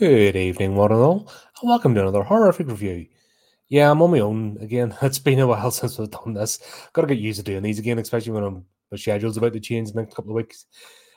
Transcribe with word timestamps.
Good 0.00 0.34
evening, 0.34 0.76
one 0.76 0.92
and 0.92 1.00
all, 1.02 1.30
and 1.60 1.68
welcome 1.68 1.94
to 1.94 2.00
another 2.00 2.22
horrorific 2.22 2.68
review. 2.68 3.06
Yeah, 3.68 3.90
I'm 3.90 4.00
on 4.00 4.10
my 4.10 4.20
own 4.20 4.56
again. 4.62 4.96
It's 5.02 5.18
been 5.18 5.40
a 5.40 5.46
while 5.46 5.70
since 5.70 6.00
I've 6.00 6.10
done 6.10 6.32
this. 6.32 6.58
Got 6.94 7.02
to 7.02 7.08
get 7.08 7.18
used 7.18 7.38
to 7.40 7.44
doing 7.44 7.62
these 7.62 7.78
again, 7.78 7.98
especially 7.98 8.32
when 8.32 8.44
I'm, 8.44 8.64
my 8.90 8.96
schedule's 8.96 9.36
about 9.36 9.52
to 9.52 9.60
change 9.60 9.90
in 9.90 9.96
the 9.96 10.00
next 10.00 10.14
couple 10.14 10.30
of 10.30 10.36
weeks. 10.36 10.64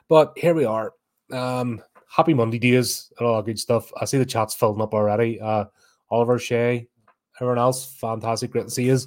But 0.10 0.34
here 0.36 0.54
we 0.54 0.66
are. 0.66 0.92
Um, 1.32 1.82
happy 2.10 2.34
Monday 2.34 2.60
dears, 2.60 3.10
and 3.18 3.26
all 3.26 3.38
that 3.38 3.46
good 3.46 3.58
stuff. 3.58 3.90
I 4.02 4.04
see 4.04 4.18
the 4.18 4.26
chat's 4.26 4.54
filling 4.54 4.82
up 4.82 4.94
already. 4.94 5.40
Uh, 5.40 5.64
Oliver, 6.12 6.38
Shay, 6.38 6.90
everyone 7.38 7.60
else, 7.60 7.96
fantastic, 8.02 8.52
great 8.52 8.66
to 8.66 8.70
see 8.70 8.88
you. 8.88 9.00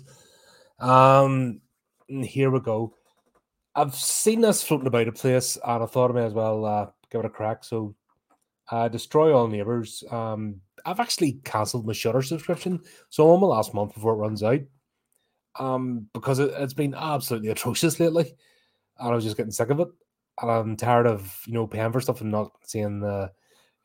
Um, 0.80 1.60
here 2.08 2.50
we 2.50 2.60
go. 2.60 2.94
I've 3.74 3.94
seen 3.94 4.40
this 4.40 4.64
floating 4.64 4.86
about 4.86 5.08
a 5.08 5.12
place, 5.12 5.58
and 5.62 5.82
I 5.82 5.86
thought 5.86 6.12
I 6.12 6.14
may 6.14 6.24
as 6.24 6.32
well 6.32 6.64
uh, 6.64 6.86
give 7.12 7.18
it 7.18 7.26
a 7.26 7.28
crack. 7.28 7.62
So 7.62 7.94
uh, 8.70 8.88
Destroy 8.88 9.34
All 9.34 9.48
Neighbors. 9.48 10.02
Um, 10.10 10.60
I've 10.84 11.00
actually 11.00 11.40
cancelled 11.44 11.86
my 11.86 11.92
Shudder 11.92 12.22
subscription, 12.22 12.80
so 13.10 13.24
I'm 13.24 13.34
on 13.34 13.40
my 13.40 13.56
last 13.56 13.74
month 13.74 13.94
before 13.94 14.14
it 14.14 14.18
runs 14.18 14.42
out. 14.42 14.60
Um, 15.58 16.06
because 16.12 16.38
it, 16.38 16.52
has 16.54 16.74
been 16.74 16.94
absolutely 16.94 17.48
atrocious 17.48 17.98
lately, 17.98 18.34
and 18.98 19.08
I 19.08 19.14
was 19.14 19.24
just 19.24 19.36
getting 19.36 19.52
sick 19.52 19.70
of 19.70 19.80
it. 19.80 19.88
And 20.40 20.50
I'm 20.50 20.76
tired 20.76 21.06
of 21.06 21.40
you 21.46 21.54
know 21.54 21.66
paying 21.66 21.92
for 21.92 22.00
stuff 22.00 22.20
and 22.20 22.30
not 22.30 22.52
seeing 22.64 23.00
the, 23.00 23.30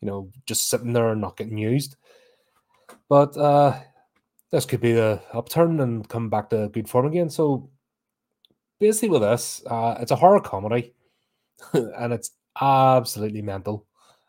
you 0.01 0.07
know, 0.07 0.29
just 0.45 0.69
sitting 0.69 0.93
there 0.93 1.11
and 1.11 1.21
not 1.21 1.37
getting 1.37 1.57
used. 1.57 1.95
But 3.07 3.37
uh, 3.37 3.79
this 4.51 4.65
could 4.65 4.81
be 4.81 4.93
the 4.93 5.21
upturn 5.33 5.79
and 5.79 6.07
come 6.07 6.29
back 6.29 6.49
to 6.49 6.69
good 6.69 6.89
form 6.89 7.05
again. 7.05 7.29
So 7.29 7.69
basically, 8.79 9.09
with 9.09 9.21
this, 9.21 9.63
uh, 9.65 9.97
it's 10.01 10.11
a 10.11 10.15
horror 10.17 10.41
comedy, 10.41 10.93
and 11.73 12.11
it's 12.11 12.31
absolutely 12.59 13.41
mental. 13.41 13.85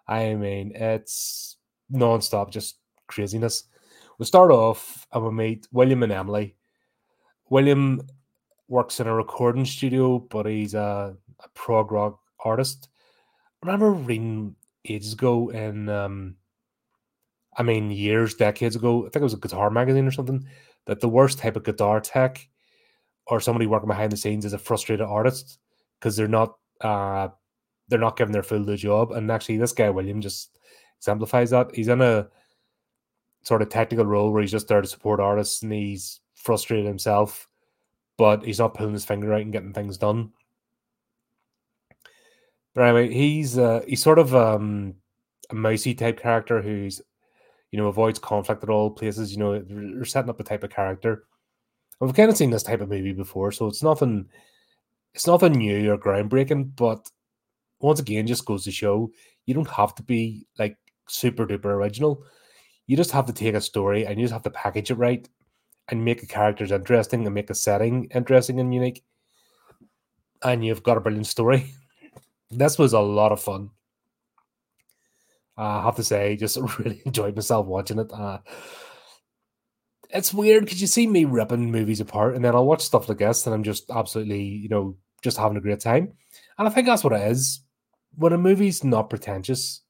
I 0.07 0.35
mean, 0.35 0.73
it's 0.75 1.57
non-stop, 1.91 2.51
just 2.51 2.79
craziness. 3.07 3.65
We 4.19 4.27
start 4.27 4.51
off 4.51 5.07
and 5.13 5.25
we 5.25 5.31
meet 5.31 5.69
William 5.73 6.03
and 6.03 6.13
Emily. 6.13 6.57
William 7.51 8.03
works 8.69 9.01
in 9.01 9.07
a 9.07 9.15
recording 9.15 9.65
studio, 9.65 10.19
but 10.19 10.47
he's 10.47 10.75
a, 10.75 11.17
a 11.41 11.49
prog 11.55 11.93
rock 11.93 12.19
artist. 12.45 12.89
I 13.63 13.67
remember 13.67 13.93
reading 13.93 14.57
ages 14.89 15.13
ago 15.13 15.51
in 15.51 15.89
um 15.89 16.37
I 17.57 17.63
mean 17.63 17.91
years, 17.91 18.35
decades 18.35 18.77
ago, 18.77 19.01
I 19.01 19.11
think 19.11 19.17
it 19.17 19.23
was 19.23 19.35
a 19.35 19.39
guitar 19.39 19.71
magazine 19.71 20.07
or 20.07 20.11
something, 20.11 20.47
that 20.87 21.01
the 21.01 21.09
worst 21.09 21.39
type 21.39 21.57
of 21.57 21.65
guitar 21.65 22.01
tech 22.01 22.49
or 23.27 23.41
somebody 23.41 23.67
working 23.67 23.89
behind 23.89 24.11
the 24.11 24.17
scenes 24.17 24.45
is 24.45 24.53
a 24.53 24.59
frustrated 24.59 25.07
artist 25.07 25.59
because 26.01 26.17
they're 26.17 26.29
not 26.29 26.55
uh 26.81 27.29
they're 27.93 28.01
not 28.01 28.17
giving 28.17 28.33
their 28.33 28.43
full 28.43 28.65
the 28.65 28.75
job. 28.75 29.13
And 29.13 29.31
actually, 29.31 29.59
this 29.59 29.73
guy 29.73 29.91
William 29.91 30.23
just 30.23 30.59
exemplifies 30.97 31.51
that. 31.51 31.75
He's 31.75 31.89
in 31.89 32.01
a 32.01 32.27
sort 33.43 33.61
of 33.61 33.69
technical 33.69 34.07
role 34.07 34.33
where 34.33 34.41
he's 34.41 34.51
just 34.51 34.67
there 34.67 34.81
to 34.81 34.89
support 34.89 35.21
artists, 35.21 35.63
and 35.63 35.71
he's 35.71 36.21
frustrated 36.35 36.87
himself, 36.87 37.49
but 38.17 38.43
he's 38.43 38.59
not 38.59 38.73
pulling 38.73 38.95
his 38.95 39.05
finger 39.05 39.35
out 39.35 39.43
and 39.43 39.53
getting 39.53 39.75
things 39.75 39.99
done. 39.99 40.33
But 42.73 42.85
anyway, 42.85 43.13
he's 43.13 43.59
uh, 43.59 43.83
he's 43.87 44.03
sort 44.03 44.19
of 44.19 44.35
um, 44.35 44.95
a 45.51 45.55
mousy 45.55 45.95
type 45.95 46.19
character 46.19 46.63
who's 46.63 47.03
you 47.73 47.79
know 47.79 47.89
avoids 47.89 48.19
conflict 48.19 48.63
at 48.63 48.71
all 48.71 48.91
places. 48.91 49.33
You 49.33 49.39
know, 49.39 49.59
they're 49.61 50.07
setting 50.07 50.31
up 50.31 50.41
a 50.41 50.45
type 50.45 50.65
of 50.65 50.71
character. 50.71 51.25
We've 52.01 52.15
kind 52.15 52.31
of 52.31 52.39
seen 52.39 52.51
this 52.51 52.63
type 52.63 52.81
of 52.81 52.89
movie 52.89 53.13
before, 53.13 53.53
so 53.53 53.67
it's 53.67 53.83
nothing. 53.83 54.31
It's 55.15 55.27
nothing 55.27 55.53
new 55.53 55.93
or 55.93 55.99
groundbreaking, 55.99 56.75
but 56.75 57.11
once 57.83 58.01
again 58.01 58.27
just 58.27 58.47
goes 58.47 58.65
to 58.65 58.71
show 58.71 59.11
you 59.47 59.55
don't 59.55 59.71
have 59.71 59.95
to 59.97 60.03
be 60.03 60.47
like 60.59 60.77
super 61.09 61.47
duper 61.47 61.67
original. 61.67 62.25
You 62.87 62.97
just 62.97 63.11
have 63.11 63.27
to 63.27 63.33
take 63.33 63.55
a 63.55 63.61
story 63.61 64.07
and 64.07 64.19
you 64.19 64.25
just 64.25 64.33
have 64.33 64.43
to 64.45 64.51
package 64.51 64.91
it 64.91 64.95
right 64.95 65.29
and 65.89 66.05
make 66.05 66.21
the 66.21 66.27
characters 66.27 66.73
interesting 66.73 67.27
and 67.27 67.35
make 67.35 67.51
a 67.51 67.55
setting 67.55 68.09
interesting 68.15 68.61
and 68.61 68.73
unique. 68.73 69.05
And 70.43 70.65
you've 70.65 70.83
got 70.83 70.97
a 70.97 71.01
brilliant 71.01 71.27
story. 71.27 71.75
this 72.51 72.79
was 72.79 72.93
a 72.93 73.01
lot 73.01 73.33
of 73.33 73.43
fun. 73.43 73.71
I 75.57 75.83
have 75.83 75.97
to 75.97 76.05
say, 76.05 76.37
just 76.37 76.57
really 76.79 77.03
enjoyed 77.05 77.37
myself 77.37 77.67
watching 77.67 77.99
it. 77.99 78.11
Uh, 78.13 78.39
it's 80.11 80.35
weird 80.35 80.65
because 80.65 80.81
you 80.81 80.87
see 80.87 81.07
me 81.07 81.25
ripping 81.25 81.71
movies 81.71 82.01
apart, 82.01 82.35
and 82.35 82.45
then 82.45 82.55
I'll 82.55 82.67
watch 82.67 82.83
stuff 82.83 83.09
like 83.09 83.19
this, 83.19 83.47
and 83.47 83.55
I'm 83.55 83.63
just 83.63 83.91
absolutely, 83.91 84.43
you 84.43 84.69
know, 84.69 84.97
just 85.23 85.37
having 85.37 85.57
a 85.57 85.61
great 85.61 85.81
time. 85.81 86.13
And 86.59 86.67
I 86.67 86.71
think 86.71 86.87
that's 86.87 87.05
what 87.05 87.13
it 87.13 87.31
is 87.31 87.63
when 88.17 88.33
a 88.33 88.39
movie's 88.39 88.85
not 88.85 89.11
pretentious, 89.11 89.83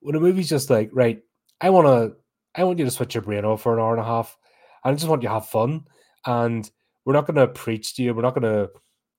when 0.00 0.14
a 0.14 0.20
movie's 0.20 0.48
just 0.48 0.70
like, 0.70 0.90
right, 0.92 1.20
I 1.60 1.70
want 1.70 1.86
to, 1.86 2.16
I 2.54 2.64
want 2.64 2.78
you 2.78 2.84
to 2.84 2.90
switch 2.90 3.14
your 3.14 3.22
brain 3.22 3.44
off 3.44 3.62
for 3.62 3.74
an 3.74 3.80
hour 3.80 3.92
and 3.92 4.00
a 4.00 4.04
half. 4.04 4.36
I 4.84 4.92
just 4.92 5.08
want 5.08 5.22
you 5.22 5.28
to 5.28 5.34
have 5.34 5.48
fun, 5.48 5.84
and 6.26 6.70
we're 7.04 7.14
not 7.14 7.26
going 7.26 7.36
to 7.36 7.48
preach 7.48 7.94
to 7.96 8.02
you. 8.02 8.14
We're 8.14 8.22
not 8.22 8.34
going 8.34 8.42
to 8.42 8.70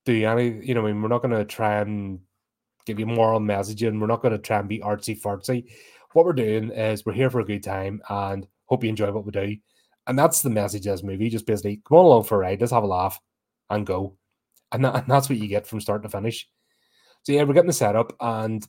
do 0.04 0.24
any, 0.24 0.64
you 0.64 0.74
know, 0.74 0.86
I 0.86 0.92
mean, 0.92 1.02
we're 1.02 1.08
not 1.08 1.22
going 1.22 1.34
to 1.34 1.44
try 1.44 1.80
and 1.80 2.20
give 2.86 3.00
you 3.00 3.06
moral 3.06 3.40
messaging. 3.40 4.00
We're 4.00 4.06
not 4.06 4.22
going 4.22 4.32
to 4.32 4.38
try 4.38 4.58
and 4.58 4.68
be 4.68 4.78
artsy 4.78 5.20
fartsy. 5.20 5.66
What 6.12 6.24
we're 6.24 6.32
doing 6.32 6.70
is 6.70 7.04
we're 7.04 7.12
here 7.12 7.30
for 7.30 7.40
a 7.40 7.44
good 7.44 7.62
time 7.62 8.00
and 8.08 8.46
hope 8.66 8.84
you 8.84 8.90
enjoy 8.90 9.10
what 9.10 9.26
we 9.26 9.32
do. 9.32 9.56
And 10.06 10.18
that's 10.18 10.40
the 10.40 10.50
message 10.50 10.86
of 10.86 10.94
this 10.94 11.02
movie. 11.02 11.28
Just 11.28 11.46
basically 11.46 11.82
come 11.86 11.98
on 11.98 12.04
along 12.04 12.24
for 12.24 12.36
a 12.36 12.38
ride, 12.38 12.60
let's 12.60 12.72
have 12.72 12.84
a 12.84 12.86
laugh 12.86 13.20
and 13.70 13.84
go. 13.84 14.16
And, 14.72 14.84
that, 14.84 14.94
and 14.94 15.04
that's 15.08 15.28
what 15.28 15.38
you 15.38 15.48
get 15.48 15.66
from 15.66 15.80
start 15.80 16.04
to 16.04 16.08
finish. 16.08 16.48
So 17.26 17.32
yeah, 17.32 17.42
we're 17.42 17.54
getting 17.54 17.66
the 17.66 17.72
setup, 17.72 18.14
and 18.20 18.64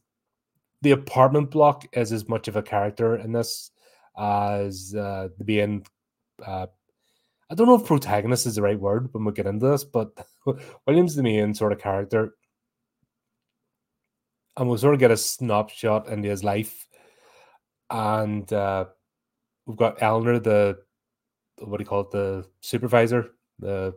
the 0.82 0.90
apartment 0.90 1.52
block 1.52 1.86
is 1.94 2.12
as 2.12 2.28
much 2.28 2.48
of 2.48 2.56
a 2.56 2.64
character 2.64 3.16
in 3.16 3.32
this 3.32 3.70
as 4.18 4.96
uh, 4.96 5.28
the 5.38 5.44
being. 5.44 5.86
Uh, 6.44 6.66
I 7.52 7.54
don't 7.54 7.68
know 7.68 7.76
if 7.76 7.86
protagonist 7.86 8.48
is 8.48 8.56
the 8.56 8.64
right 8.64 8.80
word 8.80 9.10
when 9.12 9.26
we 9.26 9.32
get 9.32 9.46
into 9.46 9.68
this, 9.68 9.84
but 9.84 10.10
William's 10.88 11.16
the 11.16 11.22
main 11.22 11.54
sort 11.54 11.72
of 11.72 11.78
character, 11.78 12.34
and 14.58 14.68
we'll 14.68 14.80
sort 14.80 14.96
of 14.96 15.00
get 15.00 15.12
a 15.12 15.18
snapshot 15.18 16.08
into 16.08 16.28
his 16.28 16.44
life, 16.44 16.88
and 17.92 18.52
uh, 18.52 18.86
we've 19.68 19.78
got 19.78 20.02
Eleanor, 20.02 20.40
the 20.40 20.80
what 21.60 21.78
do 21.78 21.84
you 21.84 21.88
call 21.88 22.02
it, 22.02 22.10
the 22.10 22.44
supervisor. 22.62 23.36
The 23.60 23.94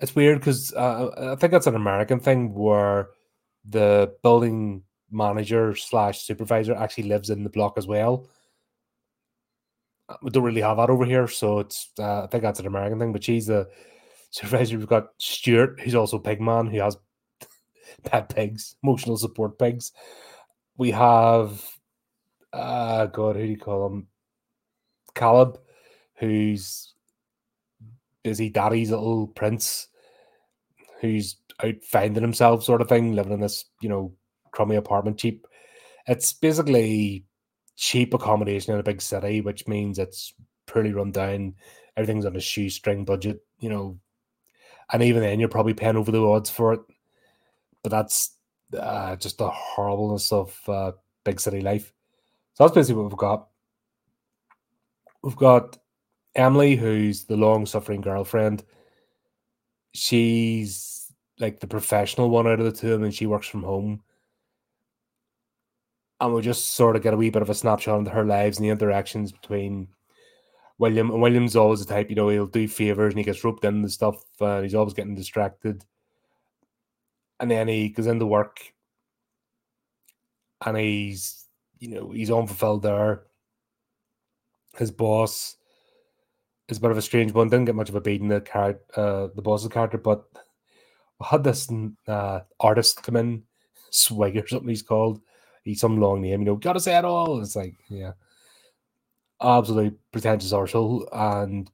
it's 0.00 0.16
weird 0.16 0.38
because 0.38 0.72
uh, 0.72 1.34
I 1.34 1.38
think 1.38 1.50
that's 1.50 1.66
an 1.66 1.76
American 1.76 2.20
thing 2.20 2.54
where 2.54 3.08
the 3.64 4.14
building 4.22 4.82
manager 5.10 5.74
slash 5.74 6.22
supervisor 6.22 6.74
actually 6.74 7.04
lives 7.04 7.30
in 7.30 7.44
the 7.44 7.50
block 7.50 7.74
as 7.76 7.86
well. 7.86 8.28
We 10.22 10.30
don't 10.30 10.42
really 10.42 10.60
have 10.60 10.76
that 10.76 10.90
over 10.90 11.04
here, 11.04 11.26
so 11.28 11.60
it's 11.60 11.90
uh, 11.98 12.24
I 12.24 12.26
think 12.26 12.42
that's 12.42 12.60
an 12.60 12.66
American 12.66 12.98
thing. 12.98 13.12
But 13.12 13.24
she's 13.24 13.46
the 13.46 13.68
supervisor. 14.30 14.76
We've 14.76 14.86
got 14.86 15.08
Stuart, 15.18 15.80
who's 15.80 15.94
also 15.94 16.18
Pigman, 16.18 16.70
who 16.70 16.80
has 16.80 16.98
pet 18.04 18.28
pigs, 18.28 18.76
emotional 18.82 19.16
support 19.16 19.58
pigs. 19.58 19.92
We 20.76 20.90
have, 20.90 21.64
uh, 22.52 23.06
God, 23.06 23.36
who 23.36 23.42
do 23.42 23.48
you 23.48 23.56
call 23.56 23.86
him? 23.86 24.08
Caleb, 25.14 25.58
who's 26.16 26.92
busy 28.24 28.50
daddy's 28.50 28.90
little 28.90 29.28
prince, 29.28 29.88
who's 31.00 31.36
out 31.62 31.82
finding 31.84 32.22
himself 32.22 32.64
sort 32.64 32.80
of 32.80 32.88
thing, 32.88 33.14
living 33.14 33.32
in 33.32 33.40
this, 33.40 33.64
you 33.80 33.88
know, 33.88 34.12
crummy 34.50 34.76
apartment 34.76 35.18
cheap. 35.18 35.46
It's 36.06 36.32
basically 36.32 37.24
cheap 37.76 38.14
accommodation 38.14 38.74
in 38.74 38.80
a 38.80 38.84
big 38.84 39.00
city, 39.00 39.40
which 39.40 39.66
means 39.66 39.98
it's 39.98 40.34
pretty 40.66 40.92
run 40.92 41.12
down. 41.12 41.54
Everything's 41.96 42.26
on 42.26 42.36
a 42.36 42.40
shoestring 42.40 43.04
budget, 43.04 43.40
you 43.58 43.68
know. 43.68 43.98
And 44.92 45.02
even 45.02 45.22
then 45.22 45.40
you're 45.40 45.48
probably 45.48 45.74
paying 45.74 45.96
over 45.96 46.10
the 46.10 46.24
odds 46.24 46.50
for 46.50 46.74
it. 46.74 46.80
But 47.82 47.90
that's 47.90 48.36
uh, 48.78 49.16
just 49.16 49.38
the 49.38 49.48
horribleness 49.48 50.32
of 50.32 50.58
uh, 50.68 50.92
big 51.24 51.40
city 51.40 51.60
life. 51.60 51.92
So 52.54 52.64
that's 52.64 52.74
basically 52.74 53.02
what 53.02 53.10
we've 53.10 53.18
got. 53.18 53.48
We've 55.22 55.36
got 55.36 55.78
Emily, 56.34 56.76
who's 56.76 57.24
the 57.24 57.36
long 57.36 57.66
suffering 57.66 58.00
girlfriend. 58.00 58.64
She's 59.92 60.93
like 61.38 61.60
the 61.60 61.66
professional 61.66 62.30
one 62.30 62.46
out 62.46 62.60
of 62.60 62.64
the 62.64 62.72
two, 62.72 62.94
and 62.94 63.14
she 63.14 63.26
works 63.26 63.48
from 63.48 63.62
home. 63.62 64.02
And 66.20 66.32
we'll 66.32 66.42
just 66.42 66.74
sort 66.74 66.96
of 66.96 67.02
get 67.02 67.12
a 67.12 67.16
wee 67.16 67.30
bit 67.30 67.42
of 67.42 67.50
a 67.50 67.54
snapshot 67.54 67.98
into 67.98 68.10
her 68.10 68.24
lives 68.24 68.58
and 68.58 68.64
the 68.64 68.70
interactions 68.70 69.32
between 69.32 69.88
William. 70.78 71.10
And 71.10 71.20
William's 71.20 71.56
always 71.56 71.84
the 71.84 71.92
type, 71.92 72.08
you 72.08 72.16
know, 72.16 72.28
he'll 72.28 72.46
do 72.46 72.68
favors 72.68 73.12
and 73.12 73.18
he 73.18 73.24
gets 73.24 73.42
roped 73.44 73.64
into 73.64 73.88
stuff, 73.88 74.24
and 74.40 74.62
he's 74.64 74.74
always 74.74 74.94
getting 74.94 75.14
distracted. 75.16 75.84
And 77.40 77.50
then 77.50 77.68
he 77.68 77.88
goes 77.88 78.06
into 78.06 78.26
work, 78.26 78.60
and 80.64 80.76
he's, 80.76 81.46
you 81.78 81.88
know, 81.88 82.12
he's 82.12 82.30
unfulfilled 82.30 82.82
there. 82.82 83.24
His 84.78 84.90
boss 84.92 85.56
is 86.68 86.78
a 86.78 86.80
bit 86.80 86.92
of 86.92 86.96
a 86.96 87.02
strange 87.02 87.32
one. 87.32 87.48
Didn't 87.48 87.66
get 87.66 87.74
much 87.74 87.88
of 87.88 87.96
a 87.96 88.00
beating 88.00 88.28
the 88.28 88.40
character, 88.40 89.00
uh, 89.00 89.28
the 89.34 89.42
boss's 89.42 89.68
character, 89.68 89.98
but 89.98 90.24
had 91.30 91.44
this 91.44 91.68
uh, 92.08 92.40
artist 92.60 93.02
come 93.02 93.16
in, 93.16 93.42
Swig 93.90 94.36
or 94.36 94.46
something 94.46 94.68
he's 94.68 94.82
called. 94.82 95.20
he's 95.62 95.80
some 95.80 96.00
long 96.00 96.22
name, 96.22 96.40
you 96.40 96.46
know, 96.46 96.56
gotta 96.56 96.80
say 96.80 96.96
it 96.96 97.04
all. 97.04 97.40
It's 97.40 97.56
like, 97.56 97.74
yeah. 97.88 98.12
Absolutely 99.40 99.96
pretentious 100.12 100.52
arsehole. 100.52 101.06
And 101.12 101.70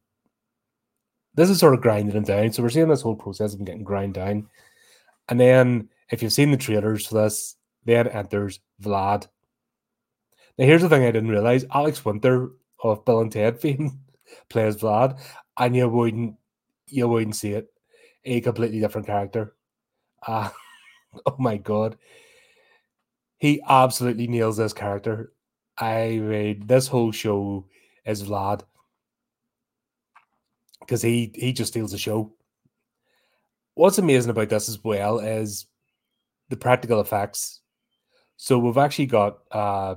this 1.34 1.50
is 1.50 1.58
sort 1.58 1.74
of 1.74 1.80
grinding 1.80 2.16
him 2.16 2.24
down. 2.24 2.52
So 2.52 2.62
we're 2.62 2.70
seeing 2.70 2.88
this 2.88 3.02
whole 3.02 3.16
process 3.16 3.52
of 3.54 3.60
him 3.60 3.66
getting 3.66 3.84
grind 3.84 4.14
down. 4.14 4.48
And 5.28 5.38
then 5.38 5.88
if 6.10 6.22
you've 6.22 6.32
seen 6.32 6.50
the 6.50 6.56
trailers 6.56 7.06
for 7.06 7.14
this, 7.14 7.56
then 7.84 8.08
enters 8.08 8.60
Vlad. 8.82 9.28
Now 10.58 10.66
here's 10.66 10.82
the 10.82 10.88
thing 10.88 11.04
I 11.04 11.12
didn't 11.12 11.30
realize. 11.30 11.64
Alex 11.72 12.04
Winter 12.04 12.50
of 12.82 13.04
Bill 13.04 13.20
and 13.20 13.32
Ted 13.32 13.60
fame 13.60 14.00
plays 14.48 14.76
Vlad, 14.76 15.18
and 15.56 15.76
you 15.76 15.88
wouldn't 15.88 16.36
you 16.86 17.08
wouldn't 17.08 17.36
see 17.36 17.52
it. 17.52 17.69
A 18.24 18.40
completely 18.40 18.80
different 18.80 19.06
character. 19.06 19.54
Uh, 20.26 20.50
oh 21.26 21.36
my 21.38 21.56
god. 21.56 21.96
He 23.38 23.62
absolutely 23.68 24.26
nails 24.26 24.58
this 24.58 24.72
character. 24.72 25.32
I 25.78 26.18
mean, 26.18 26.66
this 26.66 26.86
whole 26.86 27.10
show 27.10 27.66
is 28.04 28.22
Vlad. 28.24 28.62
Because 30.80 31.02
he 31.02 31.32
he 31.34 31.52
just 31.52 31.72
steals 31.72 31.92
the 31.92 31.98
show. 31.98 32.32
What's 33.74 33.98
amazing 33.98 34.30
about 34.30 34.48
this 34.50 34.68
as 34.68 34.82
well 34.84 35.20
is 35.20 35.66
the 36.50 36.56
practical 36.56 37.00
effects. 37.00 37.60
So 38.36 38.58
we've 38.58 38.76
actually 38.76 39.06
got 39.06 39.38
uh 39.52 39.94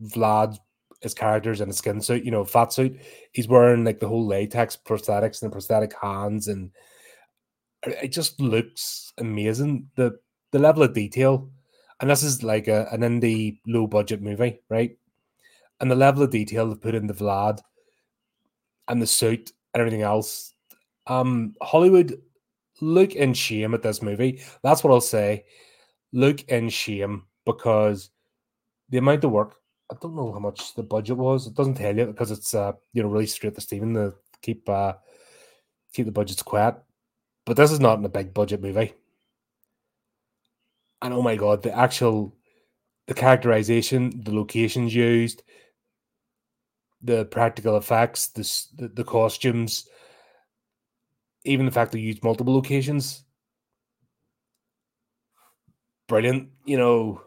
Vlad 0.00 0.58
his 1.00 1.14
characters 1.14 1.60
in 1.60 1.70
a 1.70 1.72
skin 1.72 2.00
suit, 2.00 2.24
you 2.24 2.30
know, 2.30 2.44
fat 2.44 2.72
suit. 2.72 2.98
He's 3.32 3.48
wearing 3.48 3.84
like 3.84 4.00
the 4.00 4.08
whole 4.08 4.26
latex 4.26 4.76
prosthetics 4.76 5.42
and 5.42 5.52
prosthetic 5.52 5.94
hands, 6.00 6.48
and 6.48 6.70
it 7.84 8.08
just 8.08 8.40
looks 8.40 9.12
amazing. 9.18 9.88
The 9.96 10.18
the 10.52 10.58
level 10.58 10.82
of 10.82 10.94
detail, 10.94 11.50
and 12.00 12.10
this 12.10 12.22
is 12.22 12.42
like 12.42 12.68
a, 12.68 12.88
an 12.92 13.00
indie 13.00 13.60
low 13.66 13.86
budget 13.86 14.22
movie, 14.22 14.60
right? 14.68 14.96
And 15.80 15.90
the 15.90 15.96
level 15.96 16.22
of 16.22 16.30
detail 16.30 16.68
they 16.68 16.74
put 16.74 16.94
in 16.94 17.06
the 17.06 17.14
Vlad 17.14 17.60
and 18.88 19.00
the 19.00 19.06
suit 19.06 19.52
and 19.74 19.80
everything 19.80 20.02
else. 20.02 20.54
Um, 21.06 21.54
Hollywood 21.62 22.20
look 22.80 23.14
in 23.14 23.34
shame 23.34 23.74
at 23.74 23.82
this 23.82 24.02
movie. 24.02 24.42
That's 24.62 24.82
what 24.82 24.92
I'll 24.92 25.00
say. 25.00 25.44
Look 26.12 26.42
in 26.48 26.68
shame 26.68 27.24
because 27.44 28.10
the 28.88 28.98
amount 28.98 29.24
of 29.24 29.30
work 29.30 29.56
I 29.90 29.96
don't 30.00 30.16
know 30.16 30.32
how 30.32 30.38
much 30.38 30.74
the 30.74 30.82
budget 30.82 31.16
was. 31.16 31.46
It 31.46 31.54
doesn't 31.54 31.74
tell 31.74 31.96
you 31.96 32.06
because 32.06 32.30
it's 32.30 32.54
uh, 32.54 32.72
you 32.92 33.02
know 33.02 33.08
released 33.08 33.36
straight 33.36 33.54
to 33.54 33.60
Steven 33.60 33.94
to 33.94 34.14
keep 34.42 34.68
uh, 34.68 34.94
keep 35.92 36.06
the 36.06 36.12
budgets 36.12 36.42
quiet. 36.42 36.76
But 37.48 37.56
this 37.56 37.72
is 37.72 37.80
not 37.80 37.98
in 37.98 38.04
a 38.04 38.10
big 38.10 38.34
budget 38.34 38.60
movie. 38.60 38.92
And 41.00 41.14
oh 41.14 41.22
my 41.22 41.34
god, 41.34 41.62
the 41.62 41.74
actual 41.74 42.36
the 43.06 43.14
characterization, 43.14 44.22
the 44.22 44.34
locations 44.34 44.94
used, 44.94 45.42
the 47.00 47.24
practical 47.24 47.78
effects, 47.78 48.26
the 48.26 48.88
the, 48.88 49.02
costumes, 49.02 49.88
even 51.46 51.64
the 51.64 51.72
fact 51.72 51.92
they 51.92 52.00
used 52.00 52.22
multiple 52.22 52.52
locations. 52.52 53.24
Brilliant, 56.06 56.50
you 56.66 56.76
know 56.76 57.22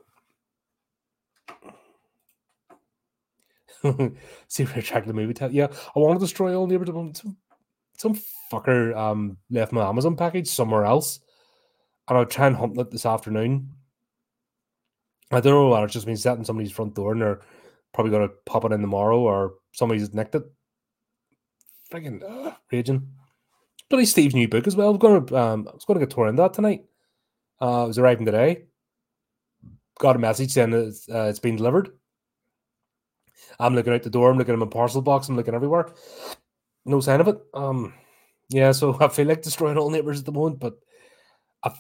See 4.48 4.66
where 4.66 4.84
track 4.84 5.08
the 5.08 5.14
movie 5.14 5.34
tell. 5.34 5.52
Yeah, 5.52 5.70
I 5.96 6.00
want 6.00 6.20
to 6.20 6.24
destroy 6.24 6.56
all 6.56 6.68
neighbors. 6.68 6.90
Some, 7.18 7.38
some 7.98 8.22
fucker 8.52 8.96
um 8.96 9.38
left 9.50 9.72
my 9.72 9.88
Amazon 9.88 10.16
package 10.16 10.48
somewhere 10.48 10.86
else, 10.86 11.20
and 12.08 12.18
I'll 12.18 12.26
try 12.26 12.48
and 12.48 12.56
hunt 12.56 12.78
it 12.78 12.92
this 12.92 13.06
afternoon. 13.06 13.72
I 15.32 15.40
don't 15.40 15.54
know 15.54 15.70
whether 15.70 15.86
it's 15.86 15.94
just 15.94 16.06
been 16.06 16.18
set 16.18 16.38
in 16.38 16.46
somebody's 16.46 16.74
front 16.74 16.94
door 16.94 17.14
and 17.14 17.22
they're 17.22 17.42
probably 17.94 18.12
gonna 18.12 18.30
pop 18.46 18.66
it 18.66 18.74
in 18.74 18.82
tomorrow, 18.82 19.20
or 19.20 19.56
somebody's 19.72 20.14
nicked 20.14 20.36
it. 20.36 20.44
Freaking 21.92 22.22
uh, 22.48 22.54
raging. 22.72 23.08
Bloody 23.90 24.06
Steve's 24.06 24.36
new 24.36 24.48
book 24.48 24.68
as 24.68 24.76
well. 24.76 24.92
I'm 24.92 24.98
gonna 24.98 25.36
um, 25.36 25.68
I 25.70 25.74
was 25.74 25.86
gonna 25.86 26.00
get 26.00 26.10
torn 26.10 26.30
in 26.30 26.36
that 26.38 26.54
tonight. 26.54 26.86
Uh, 27.62 27.84
it 27.84 27.88
was 27.88 28.00
arriving 28.00 28.26
today. 28.26 28.66
Got 30.00 30.16
a 30.16 30.20
message 30.20 30.52
saying 30.52 30.74
it's, 30.74 31.08
uh, 31.10 31.28
it's 31.30 31.40
been 31.40 31.58
delivered. 31.58 31.92
I'm 33.60 33.76
looking 33.76 33.94
out 33.94 34.02
the 34.02 34.10
door. 34.10 34.32
I'm 34.32 34.38
looking 34.38 34.54
at 34.54 34.60
my 34.60 34.66
parcel 34.66 35.02
box. 35.02 35.30
I'm 35.30 35.36
looking 35.36 35.54
everywhere. 35.54 35.94
No 36.86 37.00
sign 37.00 37.22
of 37.22 37.28
it. 37.28 37.38
Um, 37.54 37.94
yeah. 38.52 38.72
So 38.72 38.98
I 39.00 39.08
feel 39.08 39.28
like 39.28 39.42
destroying 39.42 39.78
all 39.78 39.90
neighbors 39.90 40.20
at 40.20 40.26
the 40.26 40.32
moment, 40.32 40.60
but 40.60 40.76
I, 41.64 41.72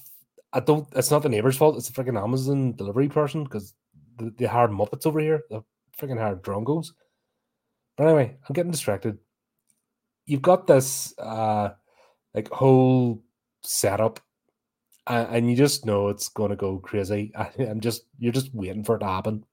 I 0.53 0.59
don't. 0.59 0.87
It's 0.95 1.11
not 1.11 1.23
the 1.23 1.29
neighbor's 1.29 1.57
fault. 1.57 1.77
It's 1.77 1.89
the 1.89 2.03
freaking 2.03 2.21
Amazon 2.21 2.73
delivery 2.75 3.09
person 3.09 3.43
because 3.43 3.73
the, 4.17 4.33
the 4.37 4.45
hard 4.45 4.71
muppets 4.71 5.05
over 5.05 5.19
here. 5.19 5.43
The 5.49 5.61
freaking 5.99 6.19
hard 6.19 6.43
drongos. 6.43 6.87
But 7.97 8.07
anyway, 8.07 8.37
I'm 8.47 8.53
getting 8.53 8.71
distracted. 8.71 9.17
You've 10.25 10.41
got 10.41 10.67
this 10.67 11.13
uh 11.17 11.69
like 12.33 12.49
whole 12.49 13.23
setup 13.63 14.19
and, 15.07 15.49
you 15.49 15.57
just 15.57 15.85
know 15.85 16.07
it's 16.07 16.29
going 16.29 16.51
to 16.51 16.55
go 16.55 16.77
crazy. 16.79 17.33
I'm 17.59 17.81
just 17.81 18.03
you're 18.17 18.31
just 18.31 18.53
waiting 18.53 18.83
for 18.83 18.95
it 18.95 18.99
to 18.99 19.07
happen 19.07 19.43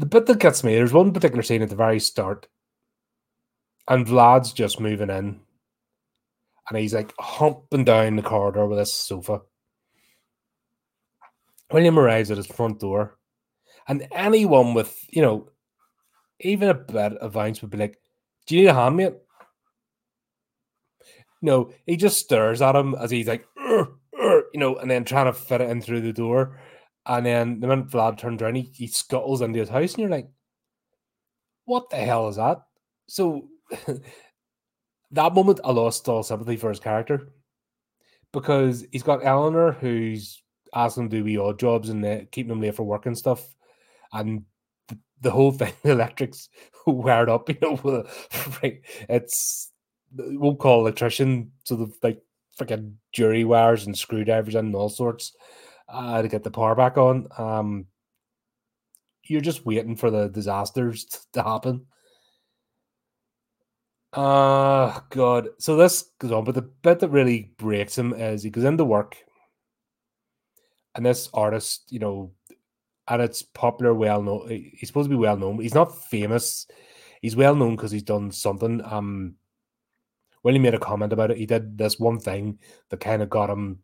the 0.00 0.06
bit 0.06 0.24
that 0.26 0.38
gets 0.38 0.64
me, 0.64 0.74
there's 0.74 0.94
one 0.94 1.12
particular 1.12 1.42
scene 1.42 1.60
at 1.60 1.68
the 1.68 1.76
very 1.76 2.00
start, 2.00 2.48
and 3.90 4.06
Vlad's 4.06 4.52
just 4.52 4.80
moving 4.80 5.10
in, 5.10 5.40
and 6.68 6.78
he's 6.78 6.94
like 6.94 7.12
humping 7.18 7.84
down 7.84 8.16
the 8.16 8.22
corridor 8.22 8.66
with 8.66 8.78
his 8.78 8.94
sofa. 8.94 9.40
William 11.72 11.98
arrives 11.98 12.30
at 12.30 12.36
his 12.36 12.46
front 12.46 12.78
door, 12.78 13.18
and 13.88 14.06
anyone 14.12 14.74
with, 14.74 14.96
you 15.10 15.20
know, 15.20 15.48
even 16.38 16.68
a 16.68 16.74
bit 16.74 17.14
of 17.14 17.36
ounce 17.36 17.60
would 17.60 17.72
be 17.72 17.78
like, 17.78 17.98
Do 18.46 18.54
you 18.54 18.62
need 18.62 18.68
a 18.68 18.74
hand, 18.74 18.96
mate? 18.96 19.14
No, 21.42 21.72
he 21.84 21.96
just 21.96 22.18
stares 22.18 22.62
at 22.62 22.76
him 22.76 22.94
as 22.94 23.10
he's 23.10 23.26
like, 23.26 23.44
Ur, 23.58 23.88
Ur, 24.20 24.44
you 24.54 24.60
know, 24.60 24.76
and 24.76 24.88
then 24.88 25.04
trying 25.04 25.26
to 25.26 25.32
fit 25.32 25.60
it 25.60 25.70
in 25.70 25.82
through 25.82 26.02
the 26.02 26.12
door. 26.12 26.60
And 27.06 27.26
then 27.26 27.58
the 27.58 27.66
minute 27.66 27.88
Vlad 27.88 28.18
turns 28.18 28.40
around, 28.40 28.54
he, 28.54 28.70
he 28.72 28.86
scuttles 28.86 29.40
into 29.40 29.58
his 29.58 29.68
house, 29.68 29.94
and 29.94 29.98
you're 30.00 30.10
like, 30.10 30.28
what 31.64 31.90
the 31.90 31.96
hell 31.96 32.28
is 32.28 32.36
that? 32.36 32.58
So 33.08 33.48
that 35.10 35.34
moment, 35.34 35.60
I 35.64 35.72
lost 35.72 36.08
all 36.08 36.22
sympathy 36.22 36.56
for 36.56 36.70
his 36.70 36.80
character 36.80 37.28
because 38.32 38.86
he's 38.92 39.02
got 39.02 39.24
Eleanor 39.24 39.72
who's 39.72 40.42
asking 40.74 41.04
him 41.04 41.10
to 41.10 41.16
do 41.18 41.24
wee 41.24 41.38
odd 41.38 41.58
jobs 41.58 41.88
and 41.88 42.04
uh, 42.04 42.20
keeping 42.30 42.52
him 42.52 42.60
late 42.60 42.74
for 42.74 42.84
work 42.84 43.06
and 43.06 43.18
stuff. 43.18 43.54
And 44.12 44.44
the, 44.88 44.98
the 45.20 45.30
whole 45.30 45.52
thing, 45.52 45.72
the 45.82 45.92
electrics 45.92 46.48
wired 46.86 47.28
up, 47.28 47.48
you 47.48 47.56
know, 47.60 48.04
right? 48.62 48.80
It's, 49.08 49.72
we 50.16 50.36
won't 50.36 50.58
call 50.58 50.80
electrician, 50.80 51.52
to 51.66 51.76
the 51.76 51.92
like 52.02 52.22
freaking 52.58 52.94
jury 53.12 53.44
wires 53.44 53.86
and 53.86 53.96
screwdrivers 53.96 54.54
and 54.54 54.74
all 54.74 54.88
sorts 54.88 55.34
uh, 55.88 56.22
to 56.22 56.28
get 56.28 56.42
the 56.42 56.50
power 56.50 56.74
back 56.74 56.98
on. 56.98 57.28
Um, 57.38 57.86
you're 59.24 59.40
just 59.40 59.64
waiting 59.64 59.96
for 59.96 60.10
the 60.10 60.28
disasters 60.28 61.06
to 61.32 61.42
happen. 61.42 61.86
Uh 64.12 65.00
God. 65.10 65.50
So 65.58 65.76
this 65.76 66.10
goes 66.18 66.32
on, 66.32 66.44
but 66.44 66.56
the 66.56 66.62
bit 66.62 66.98
that 67.00 67.10
really 67.10 67.52
breaks 67.58 67.96
him 67.96 68.12
is 68.12 68.42
he 68.42 68.50
goes 68.50 68.64
into 68.64 68.84
work, 68.84 69.16
and 70.94 71.06
this 71.06 71.28
artist, 71.32 71.84
you 71.90 72.00
know, 72.00 72.32
and 73.06 73.22
it's 73.22 73.42
popular, 73.42 73.94
well 73.94 74.22
known. 74.22 74.48
He's 74.48 74.88
supposed 74.88 75.08
to 75.08 75.16
be 75.16 75.20
well 75.20 75.36
known. 75.36 75.60
He's 75.60 75.74
not 75.74 75.96
famous. 76.06 76.66
He's 77.22 77.36
well 77.36 77.54
known 77.54 77.76
because 77.76 77.92
he's 77.92 78.02
done 78.02 78.32
something. 78.32 78.82
Um, 78.84 79.34
when 80.42 80.54
he 80.54 80.60
made 80.60 80.74
a 80.74 80.78
comment 80.78 81.12
about 81.12 81.30
it, 81.30 81.36
he 81.36 81.46
did 81.46 81.78
this 81.78 82.00
one 82.00 82.18
thing 82.18 82.58
that 82.88 83.00
kind 83.00 83.22
of 83.22 83.30
got 83.30 83.50
him 83.50 83.80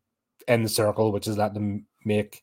in 0.49 0.63
the 0.63 0.69
circle, 0.69 1.13
which 1.13 1.29
is 1.29 1.37
letting 1.37 1.57
him 1.57 1.87
make 2.05 2.43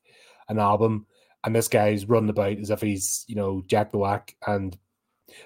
an 0.50 0.60
album. 0.60 1.06
And 1.44 1.54
this 1.56 1.68
guy's 1.68 2.08
running 2.08 2.30
about 2.30 2.60
as 2.60 2.70
if 2.70 2.80
he's, 2.80 3.26
you 3.28 3.36
know, 3.36 3.64
Jack 3.68 3.92
the 3.92 3.98
Whack. 3.98 4.36
And 4.48 4.78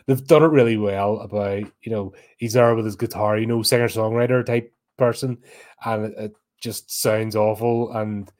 they've 0.06 0.28
done 0.28 0.44
it 0.44 0.48
really 0.48 0.78
well 0.78 1.20
about, 1.20 1.64
you 1.82 1.92
know, 1.92 2.14
he's 2.38 2.54
there 2.54 2.76
with 2.76 2.86
his 2.86 2.96
guitar, 2.96 3.38
you 3.38 3.46
know, 3.46 3.64
singer 3.64 3.88
songwriter 3.88 4.46
type 4.46 4.74
person. 4.98 5.38
And 5.84 6.06
it, 6.06 6.14
it 6.18 6.34
just 6.62 7.02
sounds 7.02 7.36
awful. 7.36 7.92
And 7.92 8.32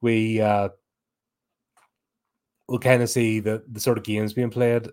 we, 0.00 0.40
uh, 0.40 0.70
we'll 2.68 2.78
kind 2.78 3.02
of 3.02 3.10
see 3.10 3.40
the, 3.40 3.64
the 3.70 3.80
sort 3.80 3.98
of 3.98 4.04
games 4.04 4.32
being 4.32 4.50
played. 4.50 4.88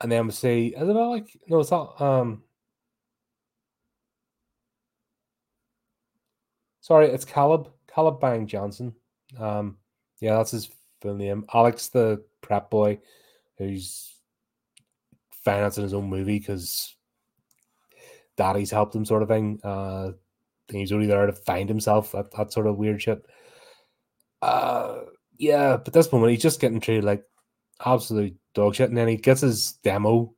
And 0.00 0.12
then 0.12 0.26
we 0.26 0.32
see, 0.32 0.68
is 0.68 0.88
it 0.88 0.96
all 0.96 1.10
like, 1.10 1.36
no, 1.48 1.58
it's 1.58 1.70
not, 1.70 2.00
um, 2.00 2.42
sorry, 6.80 7.08
it's 7.08 7.24
Caleb. 7.24 7.70
Caleb 7.92 8.20
Bang 8.20 8.46
Johnson. 8.46 8.94
Um, 9.40 9.76
yeah, 10.20 10.36
that's 10.36 10.52
his 10.52 10.70
full 11.00 11.14
name. 11.14 11.44
Alex, 11.52 11.88
the 11.88 12.24
prep 12.42 12.70
boy, 12.70 13.00
who's 13.58 14.14
financing 15.44 15.82
his 15.82 15.94
own 15.94 16.08
movie 16.08 16.38
because 16.38 16.94
daddy's 18.36 18.70
helped 18.70 18.94
him, 18.94 19.04
sort 19.04 19.22
of 19.22 19.28
thing. 19.28 19.60
Uh, 19.62 20.12
he's 20.68 20.92
only 20.92 21.06
there 21.06 21.26
to 21.26 21.32
find 21.32 21.68
himself. 21.68 22.12
That, 22.12 22.30
that 22.36 22.52
sort 22.52 22.66
of 22.66 22.76
weird 22.76 23.02
shit. 23.02 23.24
Uh, 24.40 25.00
yeah, 25.38 25.76
but 25.76 25.92
this 25.92 26.12
moment 26.12 26.32
he's 26.32 26.42
just 26.42 26.60
getting 26.60 26.80
treated 26.80 27.04
like 27.04 27.24
absolute 27.84 28.36
dog 28.54 28.74
shit, 28.74 28.88
and 28.88 28.98
then 28.98 29.08
he 29.08 29.16
gets 29.16 29.40
his 29.40 29.72
demo, 29.84 30.34